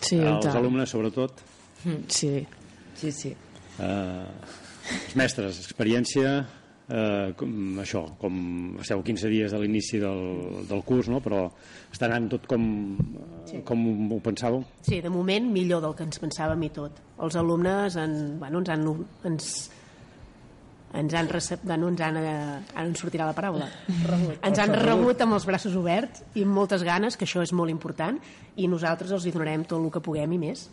[0.00, 1.40] sí, als alumnes, sobretot?
[1.84, 2.34] Mm, sí,
[2.98, 3.32] sí, sí.
[3.78, 4.28] Eh,
[5.04, 6.36] els mestres, experiència,
[6.88, 8.34] eh, com, això, com
[8.82, 11.20] esteu 15 dies de l'inici del, del curs, no?
[11.24, 11.46] però
[11.92, 12.66] està anant tot com,
[13.48, 13.62] sí.
[13.66, 14.64] com ho pensàveu?
[14.86, 17.00] Sí, de moment millor del que ens pensàvem i tot.
[17.24, 18.90] Els alumnes en, bueno, ens han...
[19.30, 19.54] Ens,
[20.94, 21.64] ens han recep...
[21.66, 23.68] bueno, ens han, eh, ara ens sortirà la paraula.
[24.06, 24.38] Rebut.
[24.40, 25.20] ens han rebut.
[25.24, 28.20] amb els braços oberts i amb moltes ganes, que això és molt important
[28.56, 30.68] i nosaltres els hi donarem tot el que puguem i més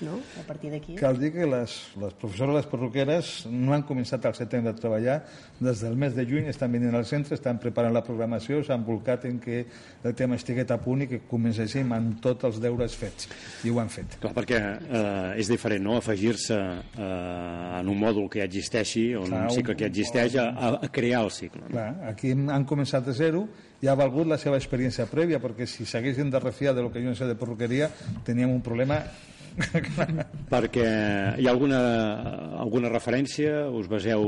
[0.00, 0.18] no?
[0.40, 0.94] a partir d'aquí.
[0.98, 5.20] Cal dir que les, les professores les perruqueres no han començat al setembre a treballar,
[5.60, 9.26] des del mes de juny estan venint al centre, estan preparant la programació, s'han volcat
[9.28, 9.64] en que
[10.04, 13.30] el tema estigués a punt i que comencéssim amb tots els deures fets,
[13.64, 14.18] i ho han fet.
[14.22, 19.24] Clar, perquè eh, és diferent, no?, afegir-se eh, en un mòdul que ja existeixi, o
[19.26, 21.66] en Clar, un cicle que ja existeix, a, a crear el cicle.
[21.66, 21.74] No?
[21.74, 23.48] Clar, aquí han començat de zero,
[23.80, 27.00] i ha valgut la seva experiència prèvia, perquè si s'haguessin de refiar de lo que
[27.00, 27.88] jo en sé de perruqueria,
[28.26, 29.00] teníem un problema
[30.52, 30.86] perquè
[31.38, 31.80] hi ha alguna,
[32.60, 33.66] alguna referència?
[33.74, 34.24] Us baseu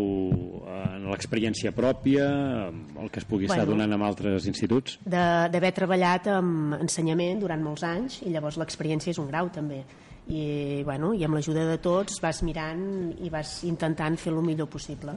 [0.73, 2.29] en l'experiència pròpia
[2.71, 4.99] el que es pugui bueno, estar donant en altres instituts?
[5.05, 9.83] D'haver treballat amb ensenyament durant molts anys i llavors l'experiència és un grau també.
[10.33, 12.85] I, bueno, i amb l'ajuda de tots vas mirant
[13.25, 15.17] i vas intentant fer el millor possible.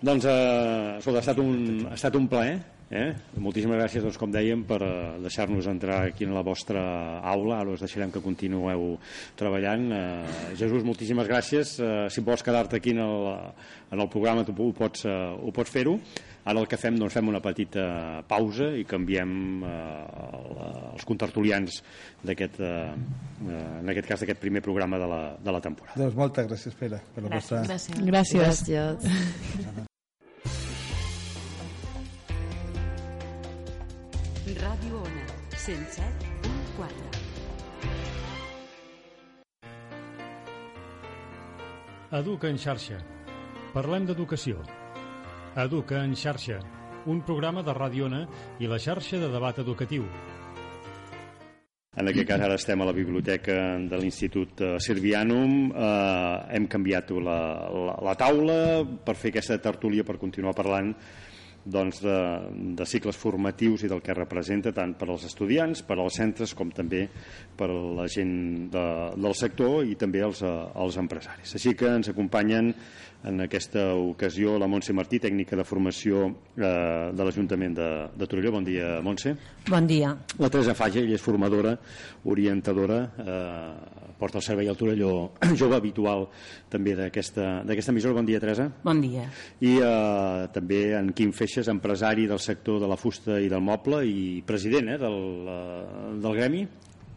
[0.00, 1.56] Doncs eh, escolta, ha estat un,
[1.88, 2.58] ha estat un plaer
[2.90, 3.12] Eh?
[3.38, 6.80] Moltíssimes gràcies, doncs, com dèiem, per eh, deixar-nos entrar aquí en la vostra
[7.22, 7.60] aula.
[7.62, 8.96] Ara us deixarem que continueu
[9.38, 9.84] treballant.
[9.94, 11.76] Eh, Jesús, moltíssimes gràcies.
[11.78, 13.28] Eh, si vols quedar-te aquí en el,
[13.94, 15.94] en el programa, tu ho pots, eh, ho pots fer-ho.
[16.50, 17.84] Ara el que fem, doncs, fem una petita
[18.26, 21.78] pausa i canviem eh, els contertulians
[22.26, 22.88] d'aquest, eh,
[23.44, 25.94] en aquest cas, d'aquest primer programa de la, de la temporada.
[26.00, 27.54] Doncs moltes gràcies, Pere, per la gràcies.
[27.70, 28.02] vostra...
[28.02, 28.02] Gràcies.
[28.10, 28.66] Gràcies.
[28.66, 29.86] gràcies.
[34.58, 36.90] Ràdio Ona, 107.4.
[42.18, 42.98] Educa en xarxa.
[43.70, 44.58] Parlem d'educació.
[45.54, 46.58] Educa en xarxa,
[47.06, 48.24] un programa de Ràdio Ona
[48.58, 50.02] i la xarxa de debat educatiu.
[52.00, 57.10] En aquest cas ara estem a la biblioteca de l'Institut eh, Servianum, eh, hem canviat
[57.22, 60.94] la, la, la taula per fer aquesta tertúlia per continuar parlant
[61.64, 62.16] doncs, de,
[62.76, 66.70] de cicles formatius i del que representa tant per als estudiants, per als centres, com
[66.72, 67.04] també
[67.56, 68.32] per a la gent
[68.72, 71.54] de, del sector i també els, eh, els empresaris.
[71.58, 72.72] Així que ens acompanyen
[73.24, 78.52] en aquesta ocasió la Montse Martí, tècnica de formació eh, de l'Ajuntament de, de Torelló.
[78.56, 79.34] Bon dia, Montse.
[79.68, 80.14] Bon dia.
[80.40, 81.74] La Teresa Falla, ella és formadora,
[82.24, 85.12] orientadora, eh, porta el servei al Torelló
[85.60, 86.28] jove habitual
[86.72, 88.16] també d'aquesta emissora.
[88.16, 88.70] Bon dia, Teresa.
[88.84, 89.26] Bon dia.
[89.60, 94.04] I eh, també en Quim Feixes, empresari del sector de la fusta i del moble
[94.08, 96.64] i president eh, del, eh, del gremi.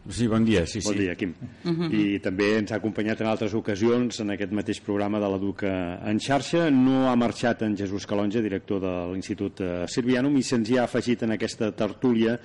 [0.08, 0.66] Sí, bon dia.
[0.66, 1.00] Sí, bon sí.
[1.00, 1.32] dia, Quim.
[1.64, 1.88] Uh -huh.
[1.92, 6.18] I també ens ha acompanyat en altres ocasions en aquest mateix programa de l'Educa en
[6.18, 6.70] xarxa.
[6.70, 10.84] No ha marxat en Jesús Calonja, director de l'Institut eh, Sirvianum, i se'ns hi ha
[10.84, 12.38] afegit en aquesta tertúlia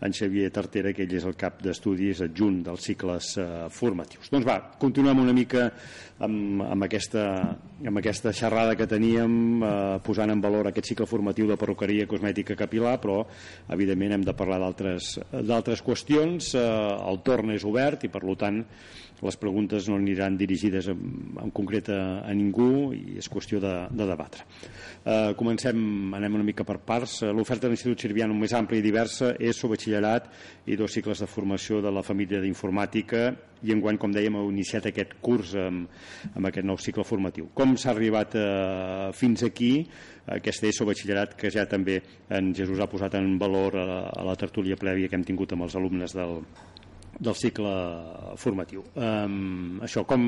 [0.00, 4.28] en Xavier Tartera, que ell és el cap d'estudis adjunt dels cicles eh, formatius.
[4.30, 5.72] Doncs va, continuem una mica
[6.18, 11.46] amb, amb, aquesta, amb aquesta xerrada que teníem eh, posant en valor aquest cicle formatiu
[11.46, 13.26] de perruqueria cosmètica capilar, però
[13.70, 16.54] evidentment hem de parlar d'altres qüestions.
[16.54, 18.62] Eh, el torn és obert i per tant
[19.24, 21.00] les preguntes no aniran dirigides en,
[21.40, 24.44] en concret a, ningú i és qüestió de, de debatre.
[25.06, 25.78] Eh, comencem,
[26.16, 27.22] anem una mica per parts.
[27.24, 30.28] Eh, l'oferta de l'Institut Sirviano més àmplia i diversa és sobre batxillerat
[30.68, 33.30] i dos cicles de formació de la família d'informàtica
[33.64, 35.88] i enguany, com dèiem, heu iniciat aquest curs amb,
[36.34, 37.48] amb aquest nou cicle formatiu.
[37.56, 39.72] Com s'ha arribat eh, fins aquí
[40.36, 42.00] aquest ESO batxillerat que ja també
[42.34, 45.54] en Jesús ha posat en valor a la, a la tertúlia prèvia que hem tingut
[45.54, 46.42] amb els alumnes del,
[47.18, 47.70] del cicle
[48.36, 48.82] formatiu.
[48.94, 50.22] Um, això, com,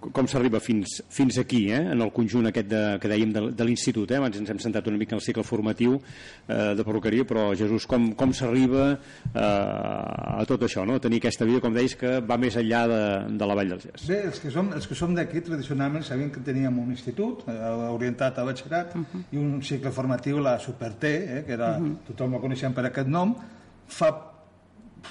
[0.00, 1.80] com s'arriba fins, fins aquí, eh?
[1.94, 4.18] en el conjunt aquest de, que dèiem de, de l'institut, eh?
[4.18, 7.86] abans ens hem sentat una mica en el cicle formatiu eh, de perruqueria, però Jesús,
[7.90, 10.98] com, com s'arriba eh, a tot això, no?
[11.02, 13.00] tenir aquesta vida, com deies, que va més enllà de,
[13.38, 14.08] de la Vall dels Gès?
[14.10, 17.58] Bé, els que som, els que som d'aquí tradicionalment sabíem que teníem un institut eh,
[17.94, 19.06] orientat a batxillerat uh mhm.
[19.14, 19.24] -huh.
[19.30, 21.90] i un cicle formatiu, la Super-T, eh, que era, uh mhm.
[21.90, 22.06] -huh.
[22.08, 23.36] tothom la coneixem per aquest nom,
[23.86, 24.33] fa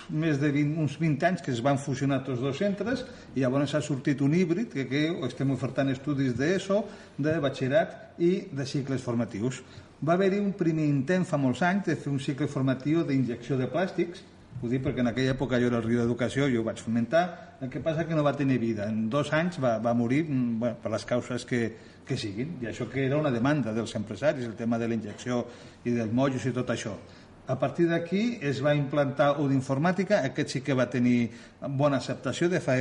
[0.10, 3.76] més de 20, uns 20 anys que es van fusionar tots dos centres i llavors
[3.76, 6.84] ha sortit un híbrid que, que estem ofertant estudis d'ESO,
[7.18, 9.62] de batxillerat i de cicles formatius.
[10.04, 13.70] Va haver-hi un primer intent fa molts anys de fer un cicle formatiu d'injecció de
[13.72, 14.26] plàstics,
[14.62, 17.24] ho dic perquè en aquella època jo era el riu d'educació, jo ho vaig fomentar,
[17.64, 18.88] el que passa que no va tenir vida.
[18.88, 21.62] En dos anys va, va morir mm, bueno, per les causes que,
[22.08, 25.44] que siguin, i això que era una demanda dels empresaris, el tema de la injecció
[25.84, 26.96] i dels mollos i tot això.
[27.44, 31.28] A partir d'aquí es va implantar un d'informàtica, aquest sí que va tenir
[31.76, 32.78] bona acceptació, de fa,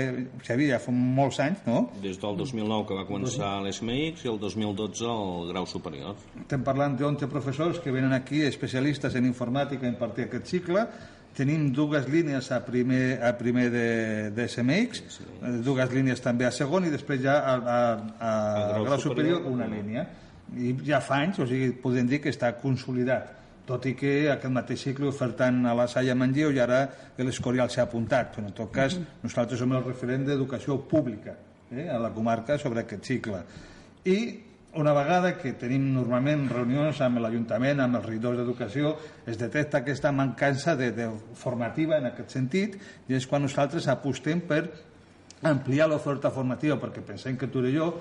[0.46, 1.88] Xavier, ja fa molts anys, no?
[2.02, 6.14] Des del 2009 que va començar l'SMX i el 2012 el grau superior.
[6.44, 10.86] Estem parlant d'11 professors que venen aquí, especialistes en informàtica, a impartir aquest cicle,
[11.34, 13.86] tenim dues línies a primer, a primer de,
[14.30, 15.52] de SMX, sí, sí.
[15.66, 19.42] dues línies també a segon i després ja a, a, a, a grau, grau superior,
[19.42, 20.06] superior una línia.
[20.54, 24.52] I ja fa anys, o sigui, podem dir que està consolidat tot i que aquest
[24.52, 26.84] mateix cicle ofertant a la Salle Manlleu i ara
[27.18, 31.36] l'Escorial s'ha apuntat, però en tot cas nosaltres som el referent d'educació pública
[31.70, 33.42] eh, a la comarca sobre aquest cicle.
[34.04, 34.18] I
[34.74, 38.94] una vegada que tenim normalment reunions amb l'Ajuntament, amb els regidors d'educació,
[39.28, 44.40] es detecta aquesta mancança de, de formativa en aquest sentit i és quan nosaltres apostem
[44.48, 44.64] per
[45.42, 47.92] ampliar l'oferta formativa perquè pensem que tu i jo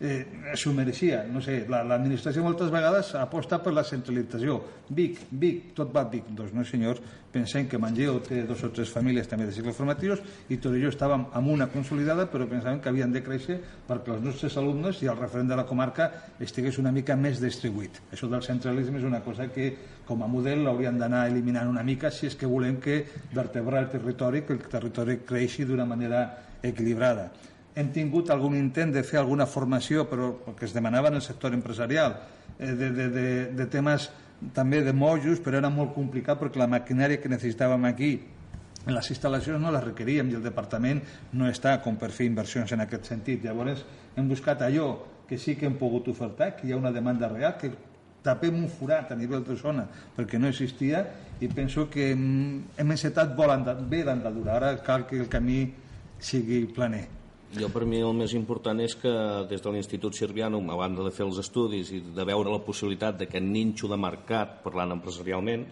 [0.00, 1.22] eh, s'ho mereixia.
[1.28, 4.58] No sé, l'administració la, moltes vegades aposta per la centralització.
[4.96, 6.30] Vic, Vic, tot va Vic.
[6.36, 10.22] Doncs no, senyors, pensem que Mangeu té dos o tres famílies també de cicles formatius
[10.50, 14.56] i Torelló estàvem amb una consolidada, però pensàvem que havien de créixer perquè els nostres
[14.58, 16.10] alumnes i el referent de la comarca
[16.40, 18.00] estigués una mica més distribuït.
[18.10, 19.70] Això del centralisme és una cosa que
[20.08, 23.04] com a model l'hauríem d'anar eliminant una mica si és que volem que
[23.36, 26.24] vertebrar el territori, que el territori creixi d'una manera
[26.62, 27.30] equilibrada
[27.74, 31.54] hem tingut algun intent de fer alguna formació, però que es demanava en el sector
[31.54, 32.16] empresarial,
[32.58, 34.10] eh, de, de, de, de temes
[34.54, 38.12] també de mojos, però era molt complicat perquè la maquinària que necessitàvem aquí
[38.86, 41.02] en les instal·lacions no les requeríem i el departament
[41.36, 43.44] no està com per fer inversions en aquest sentit.
[43.44, 43.84] Llavors
[44.16, 44.94] hem buscat allò
[45.28, 47.70] que sí que hem pogut ofertar, que hi ha una demanda real, que
[48.24, 51.04] tapem un forat a nivell de zona perquè no existia
[51.40, 54.56] i penso que hem encetat bé l'andadura.
[54.56, 55.62] Ara cal que el camí
[56.18, 57.19] sigui planer.
[57.50, 59.10] Jo per mi el més important és que
[59.50, 63.18] des de l'Institut Sirviano, a banda de fer els estudis i de veure la possibilitat
[63.18, 65.64] d'aquest ninxo de mercat, parlant empresarialment,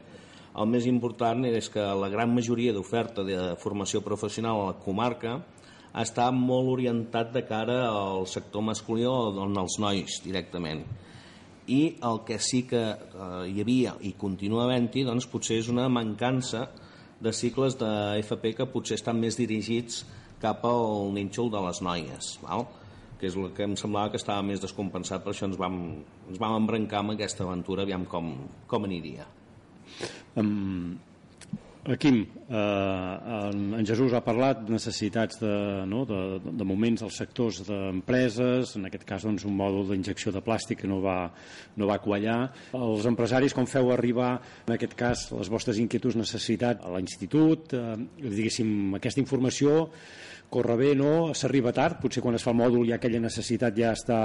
[0.58, 5.36] el més important és que la gran majoria d'oferta de formació professional a la comarca
[6.02, 10.82] està molt orientat de cara al sector masculí o als nois directament.
[11.70, 15.86] I el que sí que eh, hi havia i continua havent-hi doncs, potser és una
[15.86, 16.66] mancança
[17.22, 20.02] de cicles de FP que potser estan més dirigits
[20.42, 22.68] cap al nínxol de les noies, val?
[23.18, 25.78] que és el que em semblava que estava més descompensat, per això ens vam,
[26.30, 28.30] ens vam embrancar amb aquesta aventura, aviam com,
[28.70, 29.26] com aniria.
[30.38, 30.94] Um,
[31.96, 35.52] Quim, eh, en, en Jesús ha parlat de necessitats de,
[35.88, 40.42] no, de, de moments als sectors d'empreses, en aquest cas doncs, un mòdul d'injecció de
[40.44, 41.16] plàstic que no va,
[41.80, 42.50] no va quallar.
[42.76, 44.34] Els empresaris, com feu arribar,
[44.66, 49.86] en aquest cas, les vostres inquietuds, necessitats a l'institut, eh, diguéssim, aquesta informació
[50.50, 51.34] corre bé, no?
[51.36, 54.20] S'arriba tard, potser quan es fa el mòdul ja aquella necessitat ja està,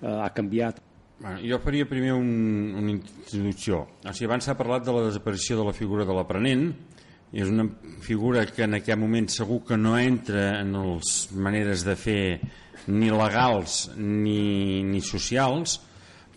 [0.00, 0.80] eh, ha canviat.
[1.18, 2.28] Bueno, jo faria primer un,
[2.78, 3.82] una introducció.
[4.04, 6.68] O sigui, abans s'ha parlat de la desaparició de la figura de l'aprenent,
[7.32, 7.66] és una
[8.00, 12.22] figura que en aquest moment segur que no entra en les maneres de fer
[12.88, 15.80] ni legals ni, ni socials,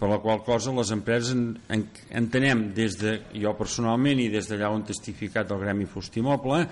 [0.01, 1.83] per la qual cosa les empreses en, en,
[2.17, 6.63] entenem des de jo personalment i des d'allà on testificat el Gremi Fustimoble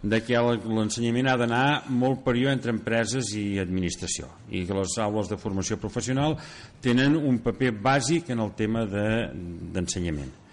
[0.00, 5.28] de que l'ensenyament ha d'anar molt període entre empreses i administració i que les aules
[5.28, 6.38] de formació professional
[6.80, 10.32] tenen un paper bàsic en el tema d'ensenyament.
[10.32, 10.44] De,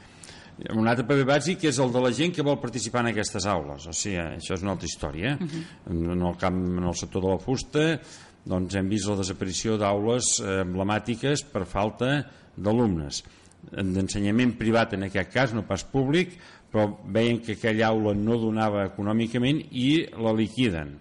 [0.71, 3.87] Un altre paper bàsic és el de la gent que vol participar en aquestes aules.
[3.91, 5.33] O sigui, això és una altra història.
[5.33, 5.43] Eh?
[5.43, 6.11] Uh -huh.
[6.13, 7.99] en, el camp, en el sector de la fusta
[8.45, 12.19] doncs hem vist la desaparició d'aules eh, emblemàtiques per falta
[12.55, 13.23] d'alumnes.
[13.65, 16.35] D'ensenyament privat en aquest cas, no pas públic,
[16.71, 20.93] però veien que aquella aula no donava econòmicament i la liquiden.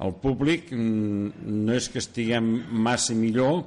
[0.00, 2.46] El públic mm, no és que estiguem
[2.86, 3.64] massa millor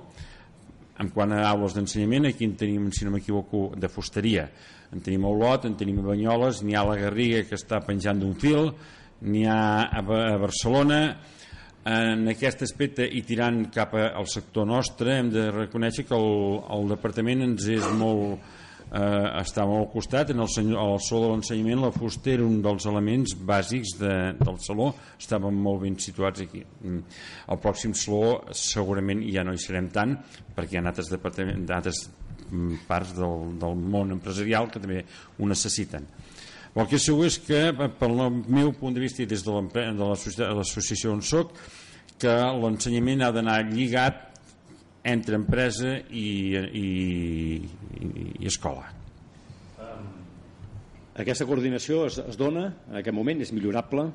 [1.01, 4.47] en quant a aules d'ensenyament, aquí en tenim, si no m'equivoco, de fusteria,
[4.93, 7.82] en tenim a Olot, en tenim a Banyoles, n'hi ha a la Garriga que està
[7.86, 8.70] penjant d'un fil,
[9.26, 10.99] n'hi ha a, a Barcelona,
[11.89, 16.93] en aquest aspecte i tirant cap al sector nostre hem de reconèixer que el, el
[16.93, 18.39] departament ens és molt
[18.93, 22.47] eh, està molt al costat en el, senyor, el saló de l'ensenyament la fusta era
[22.47, 27.61] un dels elements bàsics de, del saló estàvem molt ben situats aquí el mm.
[27.67, 30.15] pròxim saló segurament ja no hi serem tant
[30.55, 32.05] perquè hi ha altres, altres
[32.53, 34.99] Mm, parts del, del món empresarial que també
[35.39, 36.05] ho necessiten.
[36.74, 37.67] El que segur és que,
[37.99, 38.15] pel
[38.49, 41.53] meu punt de vista i des de l'associació on soc,
[42.21, 44.21] que l'ensenyament ha d'anar lligat
[45.03, 46.88] entre empresa i, i,
[47.99, 48.88] i, i escola.
[51.19, 53.43] Aquesta coordinació es, es dona en aquest moment?
[53.45, 54.07] És millorable?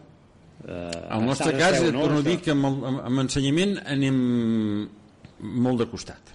[0.66, 2.00] Eh, el nostre cas, no?
[2.00, 4.18] torno a dir que amb, amb, amb ensenyament anem
[5.38, 6.34] molt de costat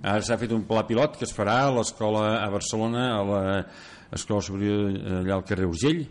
[0.00, 3.58] Ara s'ha fet un pla pilot que es farà a l'escola a Barcelona, a
[4.10, 6.04] l'escola superior allà al carrer Urgell,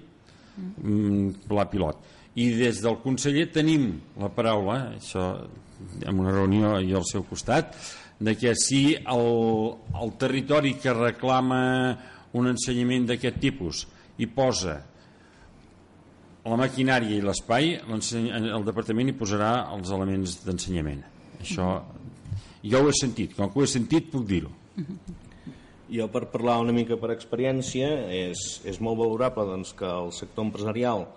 [0.84, 2.04] un pla pilot.
[2.40, 5.26] I des del conseller tenim la paraula, això
[6.06, 7.76] en una reunió i al seu costat,
[8.20, 9.30] de que si el,
[10.04, 11.62] el territori que reclama
[12.36, 13.86] un ensenyament d'aquest tipus
[14.20, 14.76] i posa
[16.50, 21.02] la maquinària i l'espai, el departament hi posarà els elements d'ensenyament.
[21.40, 21.72] Això
[22.64, 24.52] jo ho he sentit, com que ho he sentit puc dir-ho.
[25.90, 30.46] Jo per parlar una mica per experiència és, és molt valorable doncs, que el sector
[30.46, 31.08] empresarial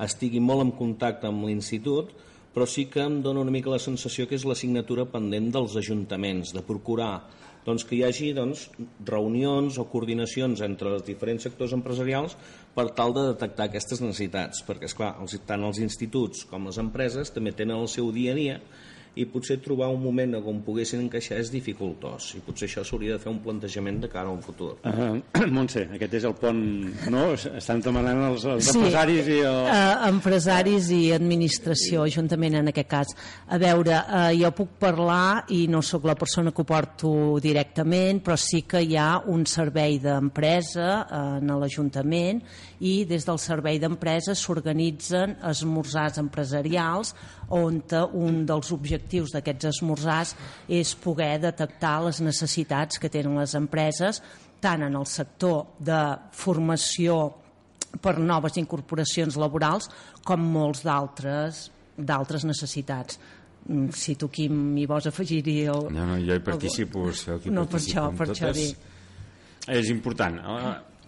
[0.00, 2.14] estigui molt en contacte amb l'institut
[2.54, 6.50] però sí que em dona una mica la sensació que és l'assignatura pendent dels ajuntaments,
[6.54, 7.12] de procurar
[7.66, 8.64] doncs, que hi hagi doncs,
[9.06, 12.36] reunions o coordinacions entre els diferents sectors empresarials
[12.74, 16.80] per tal de detectar aquestes necessitats, perquè és clar, els, tant els instituts com les
[16.82, 18.58] empreses també tenen el seu dia a dia
[19.18, 23.22] i potser trobar un moment on poguessin encaixar és dificultós i potser això s'hauria de
[23.22, 24.76] fer un plantejament de cara a un futur.
[24.86, 25.18] Uh,
[25.56, 26.60] Montse, aquest és el pont,
[27.10, 27.24] no?
[27.34, 29.40] Estan demanant els, els sí, empresaris i...
[29.48, 29.58] El...
[29.66, 32.14] Uh, empresaris i administració, sí.
[32.20, 33.14] juntament en aquest cas.
[33.50, 38.22] A veure, uh, jo puc parlar i no sóc la persona que ho porto directament,
[38.24, 42.44] però sí que hi ha un servei d'empresa uh, en l'Ajuntament
[42.80, 47.12] i des del servei d'empresa s'organitzen esmorzars empresarials
[47.50, 47.82] on
[48.14, 50.34] un dels objectius d'aquests esmorzars
[50.68, 54.22] és poder detectar les necessitats que tenen les empreses
[54.60, 56.00] tant en el sector de
[56.36, 57.32] formació
[58.00, 59.88] per noves incorporacions laborals
[60.24, 61.70] com molts d'altres
[62.00, 63.18] d'altres necessitats.
[63.68, 65.90] Mm, si tu Quim hi vols afegir-hi el...
[65.92, 67.50] no, no, jo hi participo el...
[67.52, 68.78] no, per això, per això dic.
[69.68, 70.40] És important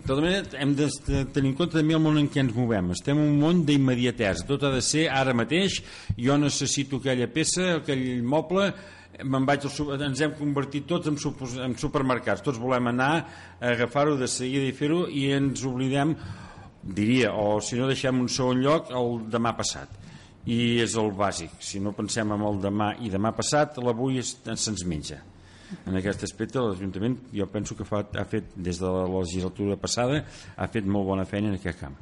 [0.03, 0.89] de tota manera, hem de
[1.31, 2.89] tenir en compte també el món en què ens movem.
[2.91, 4.49] Estem en un món d'immediatesa.
[4.49, 5.77] Tot ha de ser ara mateix.
[6.19, 8.67] Jo necessito aquella peça, aquell moble,
[9.23, 11.21] me'n vaig al, ens hem convertit tots en,
[11.69, 12.43] en supermercats.
[12.43, 16.17] Tots volem anar a agafar-ho de seguida i fer-ho i ens oblidem,
[16.83, 20.01] diria, o si no deixem un segon lloc, el demà passat.
[20.51, 21.61] I és el bàsic.
[21.63, 25.23] Si no pensem en el demà i demà passat, l'avui se'ns menja
[25.87, 30.25] en aquest aspecte l'Ajuntament jo penso que fa, ha fet des de la legislatura passada
[30.57, 31.97] ha fet molt bona feina en aquest camp.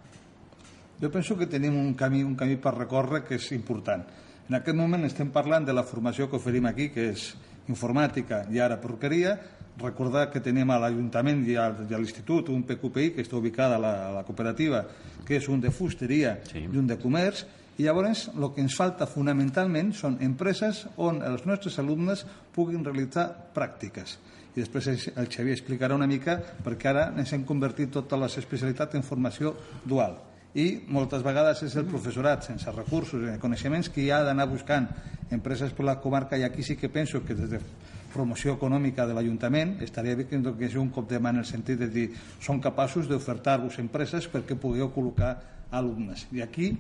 [1.01, 4.05] Jo penso que tenim un camí, un camí per recórrer que és important.
[4.51, 7.31] En aquest moment estem parlant de la formació que oferim aquí que és
[7.71, 9.37] informàtica i ara perruqueria
[9.81, 13.95] recordar que tenim a l'Ajuntament i a l'Institut un PQPI que està ubicada a la,
[14.09, 14.85] a la cooperativa
[15.27, 16.67] que és un de fusteria sí.
[16.67, 17.47] i un de comerç
[17.81, 23.31] i llavors el que ens falta fonamentalment són empreses on els nostres alumnes puguin realitzar
[23.57, 24.19] pràctiques.
[24.53, 26.35] I després el Xavier explicarà una mica
[26.67, 29.55] perquè ara ens hem convertit totes les especialitats en formació
[29.89, 30.19] dual.
[30.61, 34.91] I moltes vegades és el professorat sense recursos i coneixements que ha d'anar buscant
[35.33, 36.37] empreses per la comarca.
[36.37, 37.65] I aquí sí que penso que des de
[38.13, 41.81] promoció econòmica de l'Ajuntament estaria bé que hagués un cop de mà en el sentit
[41.81, 42.09] de dir
[42.43, 45.37] són capaços d'ofertar-vos empreses perquè pugueu col·locar
[45.71, 46.75] alumnes i aquí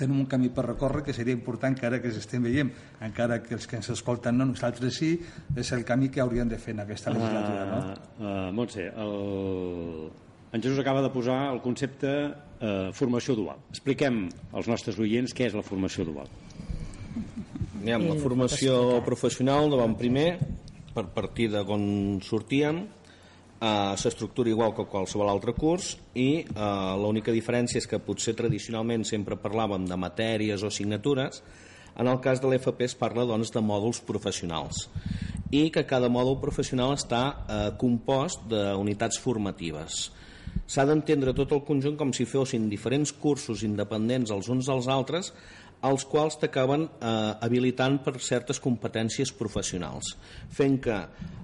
[0.00, 2.72] tenim un camí per recórrer que seria important que ara que s'estem veient,
[3.04, 5.12] encara que els que ens escolten no, nosaltres sí,
[5.56, 7.64] és el camí que hauríem de fer en aquesta legislatura.
[7.68, 7.80] No?
[7.84, 10.10] Uh, uh, Montse, el...
[10.52, 13.60] en Jesús acaba de posar el concepte uh, formació dual.
[13.70, 16.30] Expliquem als nostres oients què és la formació dual.
[17.80, 20.34] Aviam, la formació professional bon primer,
[20.92, 21.84] per partir de on
[22.24, 22.82] sortíem,
[23.60, 29.04] Uh, s'estructura igual que qualsevol altre curs i uh, l'única diferència és que potser tradicionalment
[29.04, 31.42] sempre parlàvem de matèries o assignatures.
[32.00, 34.86] En el cas de l'FP es parla doncs, de mòduls professionals
[35.50, 40.06] i que cada mòdul professional està eh, compost d'unitats formatives.
[40.70, 45.32] S'ha d'entendre tot el conjunt com si fossin diferents cursos independents els uns dels altres
[45.86, 47.10] els quals t'acaben eh,
[47.40, 50.12] habilitant per certes competències professionals,
[50.52, 50.96] fent que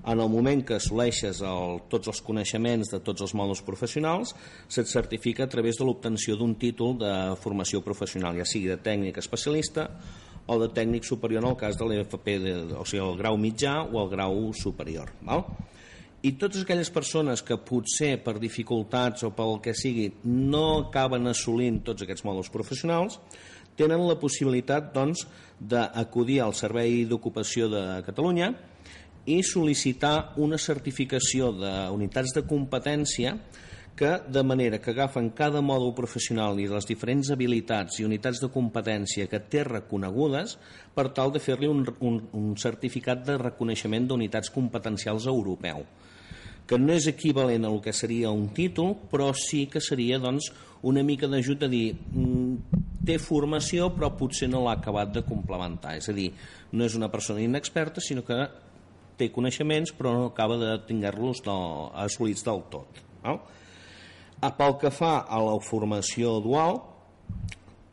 [0.07, 4.35] en el moment que assoleixes el, tots els coneixements de tots els mòduls professionals,
[4.69, 7.13] se't certifica a través de l'obtenció d'un títol de
[7.43, 9.89] formació professional, ja sigui de tècnic especialista
[10.47, 12.37] o de tècnic superior en el cas de l'EFP,
[12.77, 15.11] o sigui, el grau mitjà o el grau superior.
[15.27, 15.49] Val?
[16.27, 21.83] i totes aquelles persones que potser per dificultats o pel que sigui no acaben assolint
[21.87, 23.21] tots aquests mòduls professionals
[23.77, 25.27] tenen la possibilitat doncs,
[25.61, 28.51] d'acudir al Servei d'Ocupació de Catalunya
[29.27, 33.37] i sol·licitar una certificació d'unitats de competència
[33.97, 38.51] que de manera que agafen cada mòdul professional i les diferents habilitats i unitats de
[38.53, 40.59] competència que té reconegudes
[40.95, 45.87] per tal de fer-li un, un, un certificat de reconeixement d'unitats competencials europeu
[46.67, 50.51] que no és equivalent a el que seria un títol, però sí que seria doncs,
[50.87, 55.97] una mica d'ajut a dir mm, té formació però potser no l'ha acabat de complementar,
[56.01, 56.31] és a dir,
[56.73, 58.39] no és una persona inexperta sinó que
[59.17, 63.01] té coneixements però no acaba de tinguer-los assolits del tot.
[63.25, 63.39] No?
[64.57, 66.83] Pel que fa a la formació dual,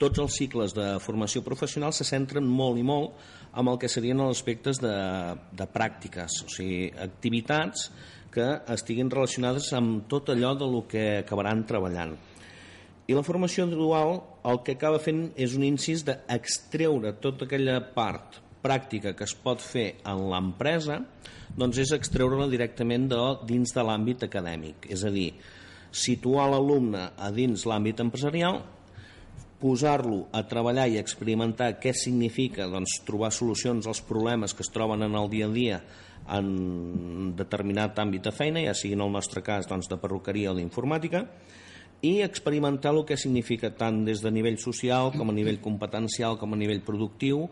[0.02, 3.16] tots els cicles de formació professional se centren molt i molt
[3.54, 4.94] amb el que serien els aspectes de,
[5.54, 7.88] de pràctiques, o sigui, activitats
[8.34, 12.18] que estiguin relacionades amb tot allò de lo que acabaran treballant.
[13.08, 18.39] I la formació dual el que acaba fent és un incís d'extreure tota aquella part
[18.64, 21.01] pràctica que es pot fer en l'empresa,
[21.60, 24.88] doncs és extreure-la directament de, dins de l'àmbit acadèmic.
[24.88, 25.34] És a dir,
[25.91, 28.62] situar l'alumne a dins l'àmbit empresarial,
[29.64, 35.06] posar-lo a treballar i experimentar què significa doncs, trobar solucions als problemes que es troben
[35.06, 35.78] en el dia a dia
[36.34, 40.58] en determinat àmbit de feina, ja sigui en el nostre cas doncs, de perruqueria o
[40.58, 41.24] d'informàtica,
[42.04, 46.54] i experimentar el que significa tant des de nivell social com a nivell competencial com
[46.54, 47.45] a nivell productiu,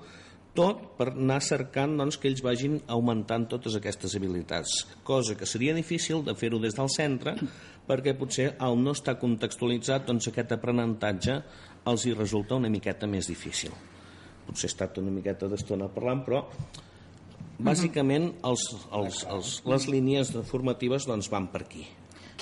[0.51, 5.75] tot per anar cercant doncs, que ells vagin augmentant totes aquestes habilitats, cosa que seria
[5.77, 7.37] difícil de fer-ho des del centre
[7.87, 11.39] perquè potser al no estar contextualitzat doncs, aquest aprenentatge
[11.87, 13.71] els hi resulta una miqueta més difícil.
[14.45, 16.43] Potser he estat una miqueta d'estona parlant, però
[17.61, 21.87] bàsicament els, els, els, les línies formatives doncs, van per aquí.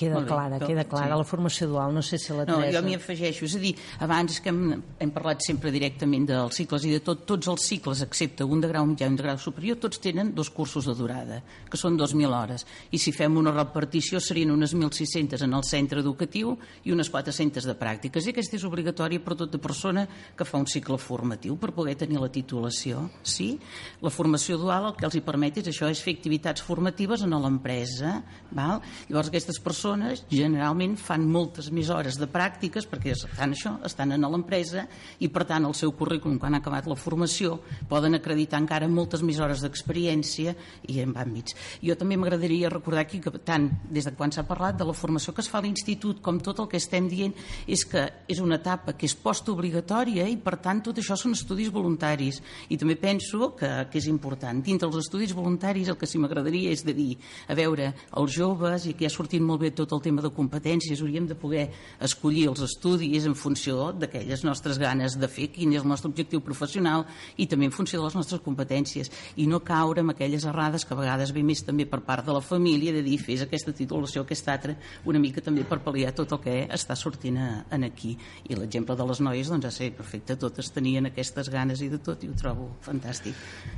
[0.00, 1.12] Queda clara, queda clara.
[1.12, 1.18] Sí.
[1.20, 2.64] La formació dual, no sé si la Teresa...
[2.64, 3.44] No, jo m'hi afegeixo.
[3.44, 4.62] És a dir, abans que hem,
[5.04, 8.70] hem parlat sempre directament dels cicles i de tot, tots els cicles, excepte un de
[8.70, 11.98] grau mitjà i un de grau superior, tots tenen dos cursos de durada, que són
[12.00, 12.64] 2.000 hores.
[12.96, 16.54] I si fem una repartició serien unes 1.600 en el centre educatiu
[16.88, 18.24] i unes 400 de pràctiques.
[18.24, 22.22] I aquesta és obligatòria per tota persona que fa un cicle formatiu per poder tenir
[22.24, 23.04] la titulació.
[23.20, 23.52] Sí?
[24.00, 27.36] La formació dual el que els hi permet és això, és fer activitats formatives en
[27.36, 28.16] l'empresa.
[28.56, 34.12] Llavors aquestes persones persones generalment fan moltes més hores de pràctiques perquè estan això, estan
[34.14, 34.86] en l'empresa
[35.18, 37.58] i per tant el seu currículum quan ha acabat la formació
[37.90, 40.54] poden acreditar encara moltes més hores d'experiència
[40.88, 41.56] i en àmbits.
[41.82, 45.34] Jo també m'agradaria recordar aquí que tant des de quan s'ha parlat de la formació
[45.34, 47.34] que es fa a l'institut com tot el que estem dient
[47.66, 51.72] és que és una etapa que és postobligatòria i per tant tot això són estudis
[51.74, 54.62] voluntaris i també penso que, que és important.
[54.62, 57.10] Dintre els estudis voluntaris el que sí m'agradaria és de dir,
[57.48, 61.00] a veure, els joves i que ha sortit molt bé tot el tema de competències,
[61.00, 61.66] hauríem de poder
[62.04, 66.42] escollir els estudis en funció d'aquelles nostres ganes de fer, quin és el nostre objectiu
[66.44, 67.06] professional
[67.40, 69.10] i també en funció de les nostres competències
[69.40, 72.36] i no caure en aquelles errades que a vegades ve més també per part de
[72.36, 74.76] la família de dir fes aquesta titulació, aquesta altra,
[75.08, 78.16] una mica també per pal·liar tot el que està sortint a, en aquí.
[78.48, 82.00] I l'exemple de les noies, doncs ja sé, perfecte, totes tenien aquestes ganes i de
[82.04, 83.36] tot i ho trobo fantàstic.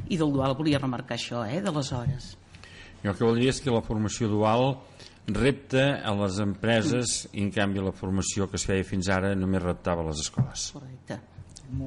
[0.08, 2.32] I del dual volia remarcar això, eh, de les hores.
[3.02, 4.76] Jo el que voldria és que la formació dual
[5.26, 9.62] repte a les empreses i en canvi la formació que es feia fins ara només
[9.62, 10.72] reptava a les escoles.
[10.74, 11.18] Correcte,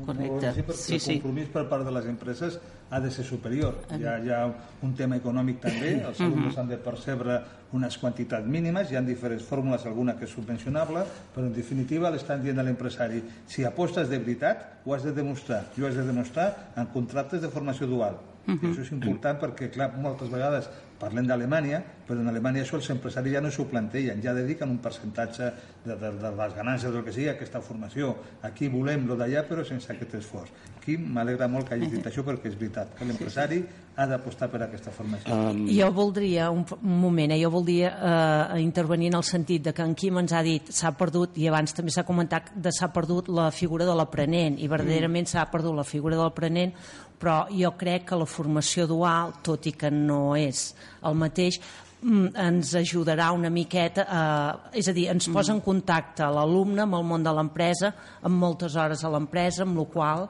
[0.05, 0.53] correcte.
[0.55, 1.17] Molt, sí, sí.
[1.17, 2.57] el compromís per part de les empreses
[2.89, 3.81] ha de ser superior.
[3.91, 4.41] Hi ha, hi ha
[4.85, 5.95] un tema econòmic també.
[6.09, 7.39] Els alumnes han de percebre
[7.75, 12.43] unes quantitats mínimes, hi ha diferents fórmules alguna que és subvencionable, però en definitiva l'estan
[12.45, 13.19] dient a l'empresari,
[13.51, 17.43] si apostes de veritat ho has de demostrar, i ho has de demostrar en contractes
[17.43, 18.21] de formació dual.
[18.45, 18.63] Uh -huh.
[18.63, 20.69] I això és important perquè, clar, moltes vegades
[20.99, 24.81] Parlem d'Alemanya, però en Alemanya això els empresaris ja no s'ho plantegen, ja dediquen un
[24.83, 25.49] percentatge
[25.85, 28.13] de, de, de les ganàncies del que sigui aquesta formació.
[28.45, 30.53] Aquí volem lo d'allà, però sense aquest esforç.
[30.77, 33.63] Aquí m'alegra molt que hagi dit això perquè és veritat, que l'empresari
[33.95, 35.33] ha d'apostar per aquesta formació.
[35.33, 35.63] Um...
[35.71, 39.85] Jo voldria, un, un moment, eh, jo voldria eh, intervenir en el sentit de que
[39.85, 43.31] en Quim ens ha dit s'ha perdut, i abans també s'ha comentat de s'ha perdut
[43.31, 46.75] la figura de l'aprenent, i verdaderament s'ha perdut la figura de l'aprenent,
[47.15, 50.73] però jo crec que la formació dual, tot i que no és
[51.05, 51.59] el mateix,
[52.01, 56.95] mm, ens ajudarà una miqueta, eh, és a dir, ens posa en contacte l'alumne amb
[56.95, 60.29] el món de l'empresa, amb moltes hores a l'empresa, amb la qual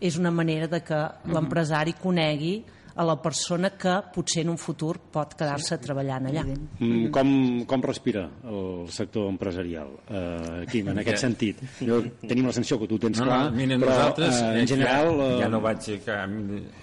[0.00, 0.98] és una manera de que
[1.32, 2.64] l'empresari conegui
[2.96, 6.44] a la persona que potser en un futur pot quedar-se treballant allà.
[6.48, 7.30] Mm, com,
[7.68, 11.60] com respira el sector empresarial, eh, Quim, en aquest sentit?
[11.84, 14.70] Jo, tenim la sensació que tu tens no, clar, no, mira, però nosaltres, eh, en
[14.70, 15.10] general...
[15.12, 16.20] Ja, eh, ja no vaig a,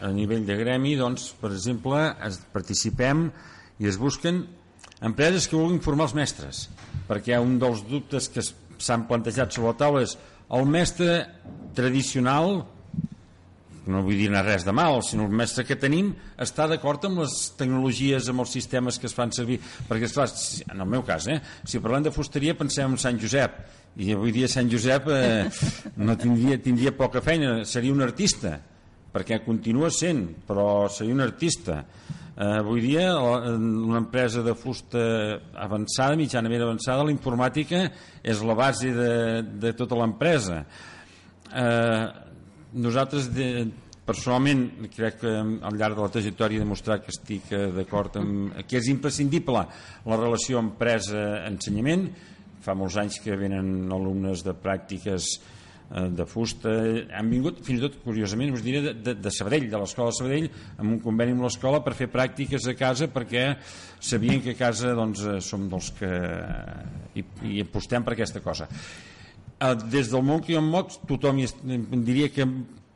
[0.05, 3.25] a nivell de gremi, doncs, per exemple, es, participem
[3.81, 4.43] i es busquen
[5.03, 6.67] empreses que vulguin formar els mestres,
[7.09, 10.13] perquè un dels dubtes que s'han plantejat sobre la taula és
[10.53, 11.23] el mestre
[11.73, 12.61] tradicional
[13.87, 17.35] no vull dir res de mal, sinó el mestre que tenim està d'acord amb les
[17.59, 19.59] tecnologies, amb els sistemes que es fan servir,
[19.89, 20.29] perquè esclar,
[20.71, 23.59] en el meu cas, eh, si parlem de fusteria pensem en Sant Josep,
[23.97, 25.43] i avui dia Sant Josep eh,
[25.97, 28.57] no tindria, tindria poca feina, seria un artista,
[29.13, 31.83] perquè continua sent, però seria un artista.
[32.33, 35.03] Eh, avui dia una empresa de fusta
[35.53, 37.85] avançada, mitjanament avançada, la informàtica
[38.23, 39.13] és la base de,
[39.61, 40.63] de tota l'empresa.
[41.53, 42.32] Eh,
[42.73, 43.47] nosaltres de,
[44.05, 48.53] personalment crec que al llarg de la trajectòria he demostrat que estic eh, d'acord amb
[48.67, 52.07] que és imprescindible la relació empresa-ensenyament.
[52.63, 56.73] Fa molts anys que venen alumnes de pràctiques eh, de fusta.
[57.15, 60.19] Han vingut fins i tot curiosament us diré de, de, de Sabadell, de l'escola de
[60.19, 63.47] Sabadell amb un conveni amb l'escola per fer pràctiques a casa perquè
[64.03, 66.11] sabien que a casa doncs, eh, som dels que
[67.15, 68.67] hi, hi apostem per aquesta cosa
[69.89, 71.47] des del món que jo em moc tothom hi,
[72.05, 72.47] diria que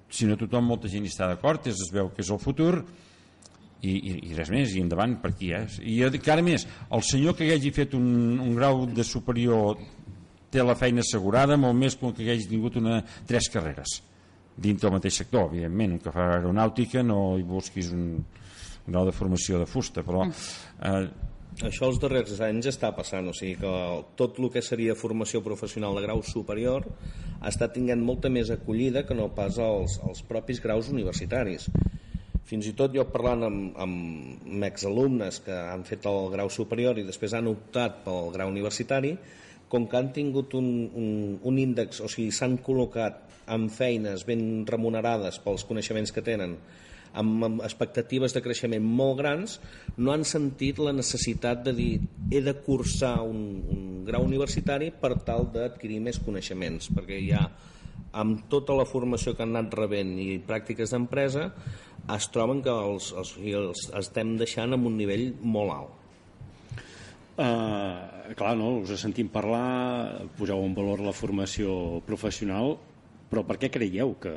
[0.10, 2.74] si no tothom molta gent hi està d'acord es veu que és el futur
[3.82, 5.66] i, i, i res més, i endavant per aquí eh?
[5.86, 9.78] i encara més, el senyor que hagi fet un, un grau de superior
[10.52, 14.02] té la feina assegurada molt més que que hagi tingut una, tres carreres
[14.58, 19.06] dintre del mateix sector, evidentment un que fa aeronàutica no hi busquis un, un grau
[19.06, 21.04] de formació de fusta però eh,
[21.66, 23.72] això els darrers anys està passant, o sigui que
[24.20, 26.86] tot el que seria formació professional de grau superior
[27.46, 31.68] està tinguent molta més acollida que no pas als, als propis graus universitaris.
[32.48, 37.06] Fins i tot jo parlant amb, amb exalumnes que han fet el grau superior i
[37.08, 39.18] després han optat pel grau universitari,
[39.68, 41.10] com que han tingut un, un,
[41.44, 46.56] un índex, o sigui, s'han col·locat en feines ben remunerades pels coneixements que tenen
[47.14, 49.58] amb expectatives de creixement molt grans,
[49.98, 51.92] no han sentit la necessitat de dir
[52.32, 53.42] he de cursar un,
[53.74, 57.48] un grau universitari per tal d'adquirir més coneixements, perquè ja
[58.18, 61.50] amb tota la formació que han anat rebent i pràctiques d'empresa
[62.16, 66.04] es troben que els, els, els estem deixant en un nivell molt alt.
[67.38, 68.80] Uh, clar, no?
[68.82, 72.78] us sentim parlar, poseu en valor la formació professional,
[73.30, 74.34] però per què creieu que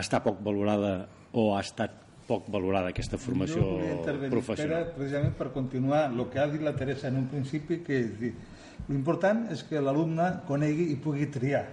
[0.00, 0.94] està poc valorada
[1.32, 1.96] o ha estat
[2.30, 3.64] poc valorada aquesta formació
[4.30, 4.86] professional?
[4.86, 8.14] Pere, precisament per continuar el que ha dit la Teresa en un principi, que és
[8.20, 8.32] dir,
[8.88, 11.64] l'important és que l'alumne conegui i pugui triar.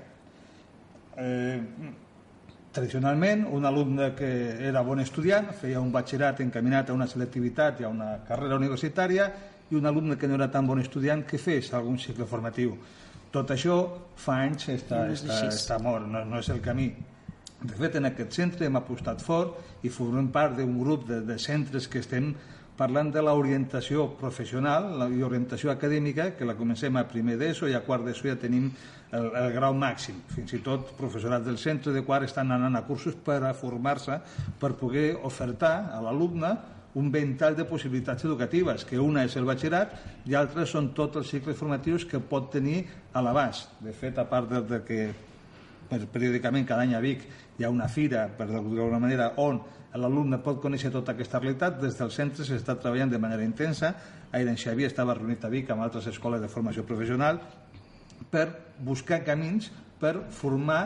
[1.18, 1.60] Eh,
[2.78, 4.30] tradicionalment, un alumne que
[4.70, 9.30] era bon estudiant feia un batxillerat encaminat a una selectivitat i a una carrera universitària
[9.70, 12.78] i un alumne que no era tan bon estudiant que fes algun cicle formatiu.
[13.34, 13.78] Tot això
[14.16, 16.92] fa anys està, està, està mort, no, no és el camí.
[17.58, 21.40] De fet, en aquest centre hem apostat fort i formem part d'un grup de, de
[21.42, 22.36] centres que estem
[22.78, 27.82] parlant de l'orientació professional i orientació acadèmica, que la comencem a primer d'ESO i a
[27.82, 28.70] quart d'ESO ja tenim
[29.10, 30.20] el, el grau màxim.
[30.30, 34.20] Fins i tot professorat del centre de quart estan anant a cursos per a formar-se,
[34.62, 36.54] per poder ofertar a l'alumne
[36.98, 41.34] un ventall de possibilitats educatives, que una és el batxillerat i altres són tots els
[41.34, 42.84] cicles formatius que pot tenir
[43.14, 43.74] a l'abast.
[43.82, 45.02] De fet, a part de, de que
[45.90, 47.26] per, periòdicament cada any a Vic
[47.58, 49.60] hi ha una fira, per d'alguna manera, on
[49.98, 51.80] l'alumne pot conèixer tota aquesta realitat.
[51.82, 53.94] Des del centre s'està treballant de manera intensa.
[54.32, 57.42] Ahir en Xavier estava reunit a Vic amb altres escoles de formació professional
[58.30, 58.48] per
[58.84, 60.82] buscar camins per formar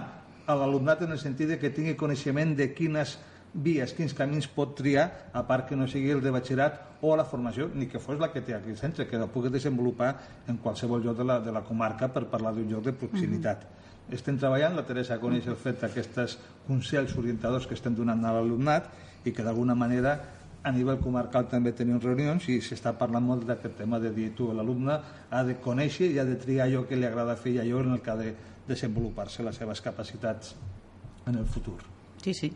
[0.47, 3.17] a l'alumnat en el sentit que tingui coneixement de quines
[3.51, 7.25] vies, quins camins pot triar, a part que no sigui el de batxillerat o la
[7.27, 10.13] formació, ni que fos la que té aquí al centre, que la pugui desenvolupar
[10.47, 13.59] en qualsevol lloc de la, de la comarca per parlar d'un lloc de proximitat.
[13.59, 13.80] Mm -hmm
[14.17, 16.37] estem treballant, la Teresa coneix el fet d'aquests
[16.67, 18.89] consells orientadors que estem donant a l'alumnat
[19.25, 20.17] i que d'alguna manera
[20.63, 24.51] a nivell comarcal també tenim reunions i s'està parlant molt d'aquest tema de dir tu,
[24.53, 24.99] l'alumne
[25.29, 27.95] ha de conèixer i ha de triar allò que li agrada fer i allò en
[27.95, 28.33] el que ha de
[28.67, 30.55] desenvolupar-se les seves capacitats
[31.25, 31.79] en el futur.
[32.21, 32.53] Sí, sí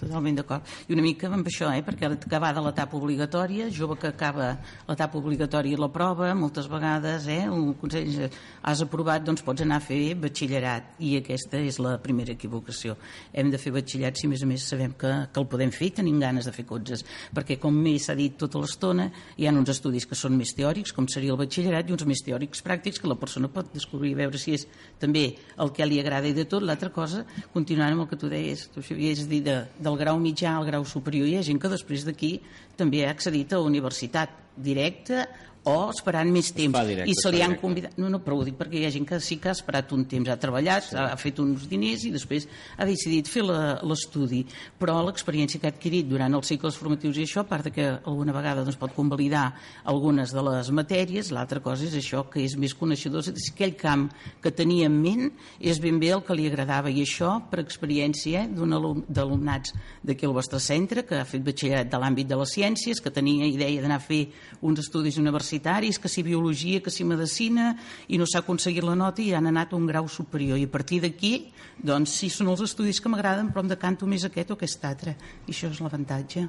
[0.00, 0.66] totalment d'acord.
[0.88, 1.82] I una mica amb això, eh?
[1.84, 4.54] perquè acabar de l'etapa obligatòria, jove que acaba
[4.88, 8.28] l'etapa obligatòria i la prova, moltes vegades eh, un consell
[8.62, 12.96] has aprovat, doncs pots anar a fer batxillerat i aquesta és la primera equivocació.
[13.32, 15.90] Hem de fer batxillerat si a més a més sabem que, que el podem fer
[15.90, 19.54] i tenim ganes de fer cotxes, perquè com més s'ha dit tota l'estona, hi ha
[19.54, 23.02] uns estudis que són més teòrics, com seria el batxillerat, i uns més teòrics pràctics
[23.02, 24.66] que la persona pot descobrir i veure si és
[25.00, 25.24] també
[25.58, 26.64] el que li agrada i de tot.
[26.64, 27.24] L'altra cosa,
[27.54, 29.58] continuant amb el que tu deies, tu, Xavier, és dir, de,
[29.88, 32.36] del grau mitjà al grau superior, hi ha gent que després d'aquí
[32.76, 35.24] també ha accedit a universitat directa
[35.66, 36.76] o esperant més temps.
[36.78, 39.06] Directe, i se li han convidat no, no, però ho dic perquè hi ha gent
[39.08, 40.96] que sí que ha esperat un temps ha treballat, sí.
[40.98, 42.46] ha fet uns diners i després
[42.76, 44.44] ha decidit fer l'estudi.
[44.78, 47.88] Però l'experiència que ha adquirit durant els cicles formatius i això, a part de que
[47.98, 49.48] alguna vegada doncs, pot convalidar
[49.88, 54.08] algunes de les matèries, l'altra cosa és això que és més coneixedor, és aquell camp
[54.44, 55.28] que tenia en ment
[55.58, 56.92] és ben bé el que li agradava.
[56.92, 59.74] I això per experiència alum, d'alumnats
[60.06, 63.48] d'aquí al vostre centre que ha fet batxillerat de l'àmbit de les ciències, que tenia
[63.48, 64.24] idea d'anar a fer
[64.62, 67.76] uns estudis universitaris universitaris, que si biologia, que si medicina,
[68.08, 70.58] i no s'ha aconseguit la nota i han anat a un grau superior.
[70.58, 71.50] I a partir d'aquí,
[71.82, 75.16] doncs, sí, són els estudis que m'agraden, però em decanto més aquest o aquest altre.
[75.46, 76.48] I això és l'avantatge.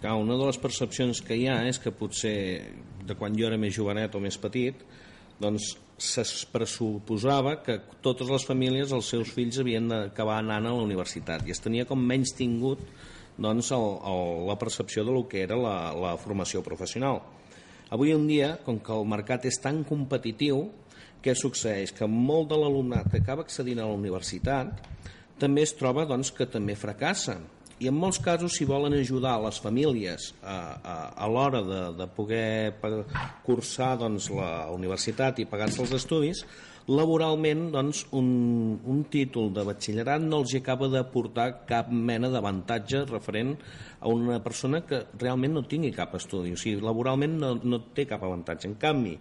[0.00, 2.72] Clar, una de les percepcions que hi ha és que potser
[3.04, 4.84] de quan jo era més jovenet o més petit,
[5.40, 10.84] doncs es pressuposava que totes les famílies, els seus fills havien d'acabar anant a la
[10.84, 12.84] universitat i es tenia com menys tingut
[13.38, 17.22] doncs, el, el, la percepció de lo que era la, la formació professional.
[17.90, 20.66] Avui en dia, com que el mercat és tan competitiu,
[21.24, 21.94] què succeeix?
[21.96, 24.82] Que molt de l'alumnat que acaba accedint a la universitat
[25.40, 27.38] també es troba doncs, que també fracassa.
[27.78, 32.08] I en molts casos, si volen ajudar les famílies a, a, a l'hora de, de
[32.10, 32.74] poder
[33.46, 36.42] cursar doncs, la universitat i pagar-se els estudis,
[36.88, 38.28] laboralment doncs, un,
[38.88, 43.52] un títol de batxillerat no els acaba d'aportar cap mena d'avantatge referent
[44.00, 48.06] a una persona que realment no tingui cap estudi, o sigui, laboralment no, no té
[48.08, 48.70] cap avantatge.
[48.70, 49.18] En canvi,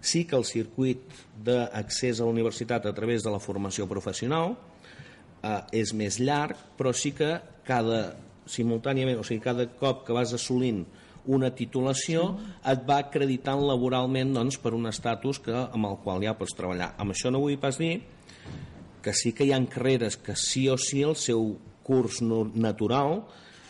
[0.00, 1.14] sí que el circuit
[1.46, 6.90] d'accés a la universitat a través de la formació professional eh, és més llarg, però
[6.90, 7.36] sí que
[7.66, 8.16] cada
[8.50, 10.84] simultàniament, o sigui, cada cop que vas assolint
[11.32, 12.50] una titulació sí.
[12.72, 16.92] et va acreditant laboralment doncs, per un estatus que, amb el qual ja pots treballar.
[16.98, 17.94] Amb això no vull pas dir
[19.02, 21.52] que sí que hi ha carreres que sí o sí el seu
[21.86, 23.20] curs natural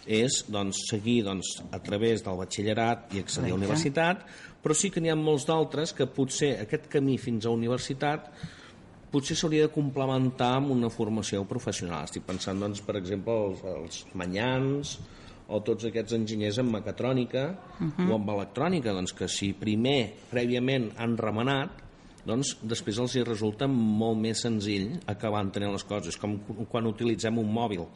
[0.06, 4.22] és doncs, seguir doncs, a través del batxillerat i accedir a la universitat,
[4.62, 8.30] però sí que n'hi ha molts d'altres que potser aquest camí fins a universitat
[9.12, 12.04] potser s'hauria de complementar amb una formació professional.
[12.08, 14.96] Estic pensant, doncs, per exemple, els, els manyans
[15.48, 18.10] o tots aquests enginyers en mecatrònica uh -huh.
[18.10, 21.70] o en electrònica, doncs que si primer, prèviament, han remenat,
[22.26, 26.38] doncs després els hi resulta molt més senzill acabar entenent les coses, com
[26.68, 27.86] quan utilitzem un mòbil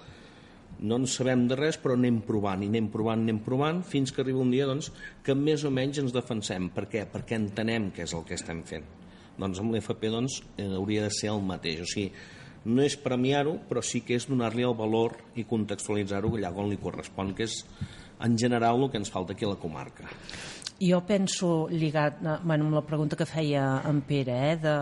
[0.81, 4.23] no en sabem de res però anem provant i anem provant, anem provant fins que
[4.23, 4.91] arriba un dia doncs,
[5.25, 6.71] que més o menys ens defensem.
[6.73, 7.05] Per què?
[7.13, 8.87] Perquè entenem què és el que estem fent.
[9.41, 11.83] Doncs amb l'FP doncs, eh, hauria de ser el mateix.
[11.85, 12.11] O sigui,
[12.65, 16.81] no és premiar-ho, però sí que és donar-li el valor i contextualitzar-ho allà on li
[16.81, 17.63] correspon, que és
[18.21, 20.11] en general el que ens falta aquí a la comarca.
[20.81, 24.77] Jo penso, lligat eh, bueno, amb la pregunta que feia en Pere, eh, de,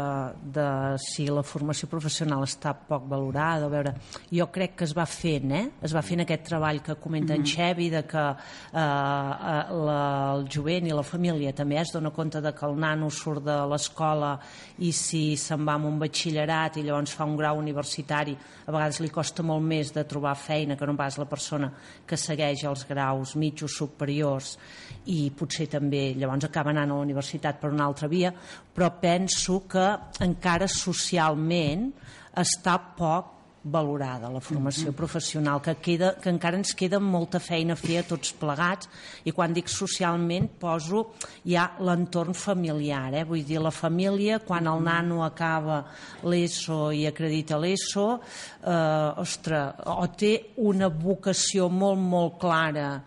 [0.54, 0.66] de
[1.02, 3.92] si la formació professional està poc valorada, a veure,
[4.30, 5.64] jo crec que es va fent, eh?
[5.82, 7.56] es va fent aquest treball que comenta en mm -hmm.
[7.56, 12.40] Xevi, de que eh, eh, la, el jovent i la família també es dona compte
[12.40, 14.38] de que el nano surt de l'escola
[14.78, 19.00] i si se'n va amb un batxillerat i llavors fa un grau universitari, a vegades
[19.00, 21.72] li costa molt més de trobar feina que no pas la persona
[22.06, 24.58] que segueix els graus mitjos superiors
[25.06, 29.62] i potser també llavors acaba anant a la universitat per una altra via, però penso
[29.68, 29.88] que
[30.24, 31.90] encara socialment
[32.38, 34.96] està poc valorada la formació mm -hmm.
[34.96, 38.88] professional, que, queda, que encara ens queda molta feina a fer a tots plegats
[39.24, 41.14] i quan dic socialment poso
[41.44, 43.24] ja l'entorn familiar, eh?
[43.24, 45.84] vull dir la família quan el nano acaba
[46.22, 48.20] l'ESO i acredita l'ESO
[48.64, 53.02] eh, ostres, o té una vocació molt molt clara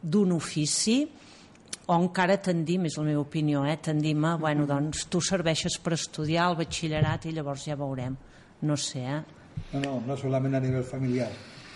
[0.00, 1.08] d'un ofici
[1.86, 3.76] o encara tendim, és la meva opinió, eh?
[3.82, 8.16] tendim a, bueno, doncs tu serveixes per estudiar el batxillerat i llavors ja veurem.
[8.64, 9.20] No sé, eh?
[9.74, 11.28] No, no, no solament a nivell familiar.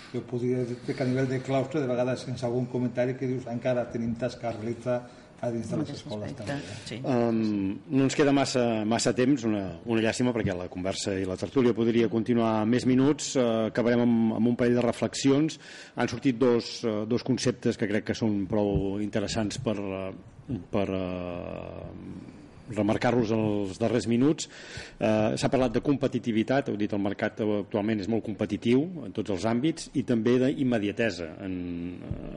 [0.08, 3.48] Jo podria dir que a nivell de claustre, de vegades sense algun comentari que dius
[3.52, 5.02] encara tenim tasca a realitzar
[5.40, 6.56] a dins de les escoles també.
[6.88, 6.98] Sí.
[7.06, 11.38] Um, no ens queda massa, massa temps, una, una llàstima perquè la conversa i la
[11.38, 15.60] tertúlia podria continuar més minuts, uh, acabarem amb, amb un parell de reflexions
[15.94, 20.10] han sortit dos, uh, dos conceptes que crec que són prou interessants per, uh,
[20.72, 22.37] per uh,
[22.74, 24.48] remarcar-los els darrers minuts.
[24.98, 29.32] Eh, s'ha parlat de competitivitat heu dit el mercat actualment és molt competitiu en tots
[29.34, 31.30] els àmbits i també d'immediatesa.
[31.44, 31.54] En,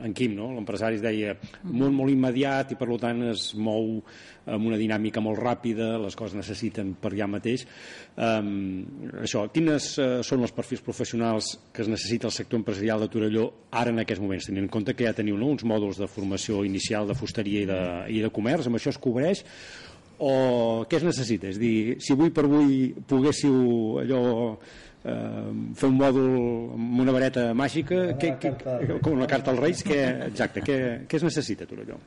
[0.02, 0.52] en Quim, no?
[0.56, 4.00] l'empresari es deia molt, molt immediat i per tant es mou
[4.46, 7.64] amb una dinàmica molt ràpida les coses necessiten per allà mateix.
[8.16, 8.50] Um,
[9.22, 13.46] això, quines uh, són els perfils professionals que es necessita el sector empresarial de Torelló
[13.70, 16.64] ara en aquests moments, tenint en compte que ja teniu no, uns mòduls de formació
[16.66, 17.80] inicial de fusteria i de,
[18.18, 19.46] i de comerç, amb això es cobreix
[20.18, 21.48] o què es necessita?
[21.52, 26.32] És dir, si avui per avui poguéssiu allò eh, fer un mòdul
[26.78, 30.62] amb una vareta màgica Una què, què, carta- com una carta als Reis què, exacte,
[30.66, 32.00] què, què es necessita tot allò?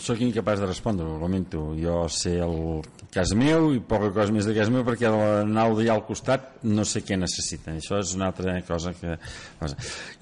[0.00, 1.60] Soc incapaç de respondre, ho lamento.
[1.76, 2.80] Jo sé el
[3.12, 6.62] cas meu i poca cosa més de cas meu perquè la nau d'allà al costat
[6.64, 7.74] no sé què necessita.
[7.76, 9.18] Això és una altra cosa que...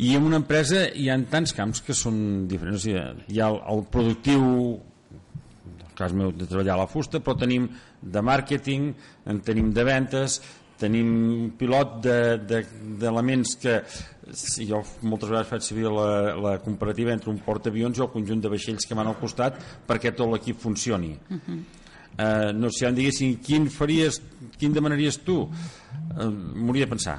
[0.03, 2.19] I en una empresa hi ha tants camps que són
[2.51, 2.83] diferents.
[2.83, 4.43] O sigui, hi ha el, productiu
[6.03, 7.69] cas meu de treballar a la fusta, però tenim
[8.03, 8.91] de màrqueting,
[9.31, 10.41] en tenim de ventes,
[10.83, 12.65] tenim pilot de- de-
[12.99, 13.77] d'elements que
[14.35, 18.41] si jo moltes vegades faig servir la, la comparativa entre un portaavions i el conjunt
[18.43, 21.13] de vaixells que van al costat perquè tot l'equip funcioni.
[22.19, 24.19] Eh, no sé, si em diguessin quin faries,
[24.59, 25.39] quin demanaries tu?
[25.47, 27.17] Eh, m'hauria de pensar.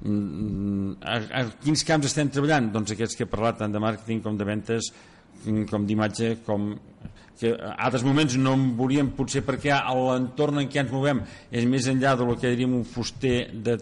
[0.00, 2.70] Mm, a, a quins camps estem treballant?
[2.72, 4.92] Doncs aquests que he parlat tant de màrqueting com de ventes
[5.44, 6.70] mm, com d'imatge com
[7.38, 11.66] que a altres moments no en volíem potser perquè l'entorn en què ens movem és
[11.70, 13.78] més enllà del que diríem un fuster de,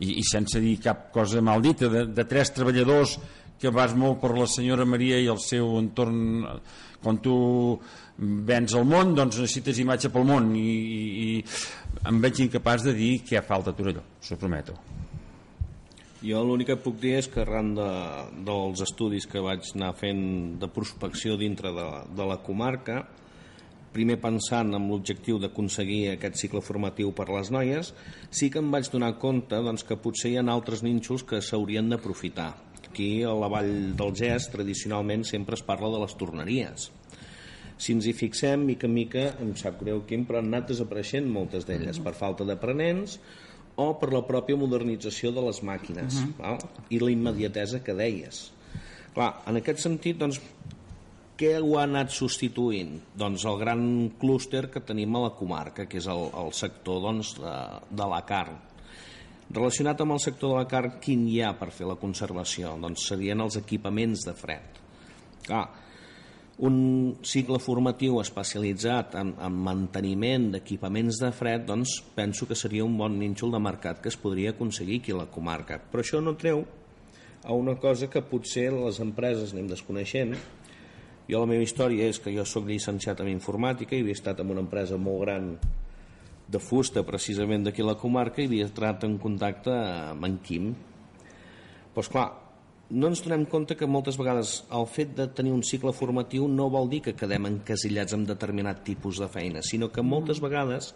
[0.00, 3.18] i, i sense dir cap cosa mal dita de, de tres treballadors
[3.58, 6.46] que vas molt per la senyora Maria i el seu entorn
[7.02, 7.34] quan tu
[8.18, 12.94] vens al món doncs necessites imatge pel món i, i, i em veig incapaç de
[12.96, 14.87] dir què falta a Torelló, s'ho prometo
[16.18, 17.88] Jo l'únic que puc dir és que arran de,
[18.46, 20.22] dels estudis que vaig anar fent
[20.58, 21.86] de prospecció dintre de,
[22.18, 23.04] de la comarca,
[23.94, 27.92] primer pensant en l'objectiu d'aconseguir aquest cicle formatiu per a les noies,
[28.34, 31.94] sí que em vaig donar compte doncs, que potser hi ha altres nínxols que s'haurien
[31.94, 32.50] d'aprofitar.
[32.88, 36.90] Aquí a la Vall del Gès tradicionalment sempre es parla de les torneries.
[37.78, 41.28] Si ens hi fixem, mica en mica, em sap greu, Quim, però han anat desapareixent
[41.30, 43.20] moltes d'elles per falta d'aprenents
[43.78, 46.34] o per la pròpia modernització de les màquines Mhm.
[46.38, 46.58] val?
[46.90, 48.50] i la immediatesa que deies.
[49.14, 50.40] Clar, en aquest sentit, doncs,
[51.38, 52.96] què ho ha anat substituint?
[53.16, 57.36] Doncs el gran clúster que tenim a la comarca, que és el, el sector doncs,
[57.38, 57.54] de,
[57.90, 58.56] de la carn.
[59.50, 62.74] Relacionat amb el sector de la carn, quin hi ha per fer la conservació?
[62.82, 64.82] Doncs serien els equipaments de fred.
[65.46, 65.68] Clar,
[66.58, 72.96] un cicle formatiu especialitzat en, en manteniment d'equipaments de fred, doncs penso que seria un
[72.98, 75.78] bon nínxol de mercat que es podria aconseguir aquí a la comarca.
[75.78, 76.64] Però això no treu
[77.44, 80.34] a una cosa que potser les empreses anem desconeixent.
[81.28, 84.50] Jo la meva història és que jo sóc llicenciat en informàtica i havia estat en
[84.50, 85.52] una empresa molt gran
[86.48, 90.72] de fusta precisament d'aquí a la comarca i havia entrat en contacte amb en Quim.
[91.94, 92.28] Doncs clar,
[92.90, 96.70] no ens donem compte que moltes vegades el fet de tenir un cicle formatiu no
[96.72, 100.94] vol dir que quedem encasillats amb determinat tipus de feina, sinó que moltes vegades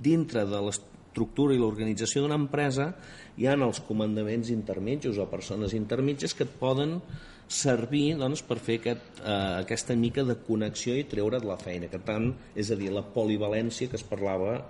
[0.00, 2.94] dintre de l'estructura i l'organització d'una empresa
[3.36, 6.96] hi ha els comandaments intermitjos o persones intermitges que et poden
[7.44, 12.00] servir doncs, per fer aquest, eh, aquesta mica de connexió i treure't la feina, que
[12.00, 14.62] tant, és a dir, la polivalència que es parlava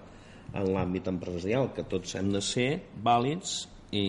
[0.53, 4.05] en l'àmbit empresarial, que tots hem de ser vàlids i,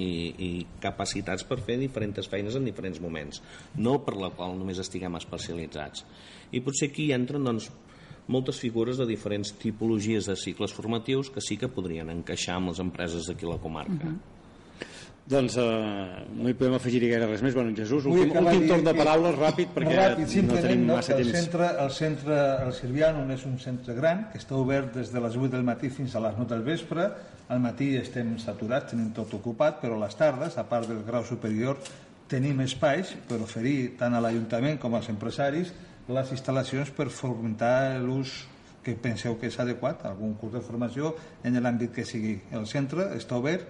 [0.48, 0.50] i
[0.84, 3.42] capacitats per fer diferents feines en diferents moments,
[3.78, 6.06] no per la qual només estiguem especialitzats.
[6.52, 7.70] I potser aquí entren doncs,
[8.28, 12.82] moltes figures de diferents tipologies de cicles formatius que sí que podrien encaixar amb les
[12.82, 14.10] empreses d'aquí la comarca.
[14.10, 14.35] Uh -huh.
[15.26, 17.56] Doncs eh, no hi podem afegir gaire res més.
[17.58, 21.24] Bueno, Jesús, últim, últim torn de paraules ràpid perquè Ràpid, no tenim no, massa el
[21.24, 21.38] temps.
[21.40, 25.38] Centre, el centre el Sirvianum és un centre gran que està obert des de les
[25.40, 27.08] 8 del matí fins a les 9 del vespre.
[27.50, 31.26] Al matí estem saturats, tenim tot ocupat, però a les tardes, a part del grau
[31.26, 31.82] superior,
[32.30, 35.74] tenim espais per oferir tant a l'Ajuntament com als empresaris
[36.06, 38.44] les instal·lacions per fomentar l'ús
[38.86, 42.36] que penseu que és adequat, algun curs de formació en l'àmbit que sigui.
[42.54, 43.66] El centre està obert,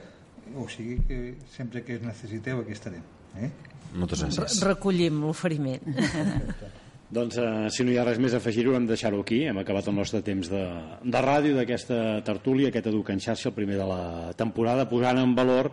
[0.55, 1.19] o sigui que
[1.51, 3.03] sempre que es necessiteu aquí estarem.
[3.41, 3.49] Eh?
[3.95, 5.81] Moltes Re- Recollim l'oferiment.
[7.15, 9.59] Doncs eh, si no hi ha res més a afegir-ho hem de deixar-ho aquí, hem
[9.61, 10.63] acabat el nostre temps de,
[11.05, 15.35] de ràdio d'aquesta tertúlia, aquest Educa en xarxa, el primer de la temporada, posant en
[15.37, 15.69] valor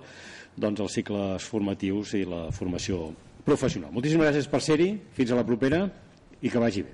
[0.55, 3.09] doncs, els cicles formatius i la formació
[3.47, 3.91] professional.
[3.97, 5.87] Moltíssimes gràcies per ser-hi, fins a la propera
[6.45, 6.93] i que vagi bé.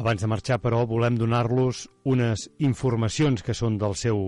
[0.00, 4.18] Abans de marxar, però, volem donar-los unes informacions que són del seu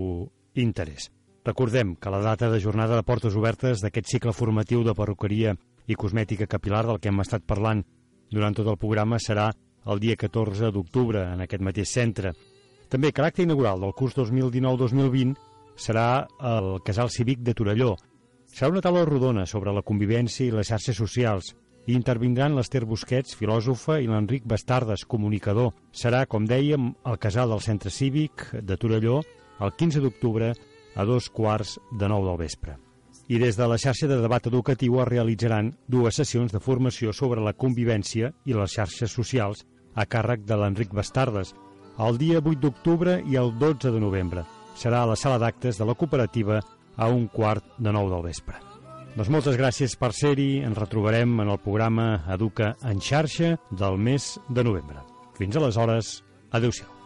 [0.57, 1.09] interès.
[1.45, 5.55] Recordem que la data de jornada de portes obertes d'aquest cicle formatiu de perruqueria
[5.87, 7.83] i cosmètica capilar del que hem estat parlant
[8.29, 9.49] durant tot el programa serà
[9.89, 12.33] el dia 14 d'octubre en aquest mateix centre.
[12.89, 15.33] També l'acte inaugural del curs 2019-2020
[15.79, 17.95] serà el Casal Cívic de Torelló.
[18.45, 21.53] Serà una taula rodona sobre la convivència i les xarxes socials,
[21.87, 25.71] i intervindran l'Ester Busquets, filòsofa, i l'Enric Bastardes, comunicador.
[25.91, 29.21] Serà, com dèiem, el casal del Centre Cívic de Torelló
[29.59, 30.53] el 15 d'octubre
[30.99, 32.75] a dos quarts de nou del vespre.
[33.29, 37.43] I des de la xarxa de debat educatiu es realitzaran dues sessions de formació sobre
[37.45, 39.63] la convivència i les xarxes socials
[39.95, 41.53] a càrrec de l'Enric Bastardes,
[41.99, 44.43] el dia 8 d'octubre i el 12 de novembre.
[44.75, 46.59] Serà a la sala d'actes de la cooperativa
[46.97, 48.59] a un quart de nou del vespre.
[49.15, 50.61] Doncs moltes gràcies per ser-hi.
[50.67, 55.03] Ens retrobarem en el programa Educa en xarxa del mes de novembre.
[55.39, 56.19] Fins aleshores,
[56.51, 56.98] adeu-siau.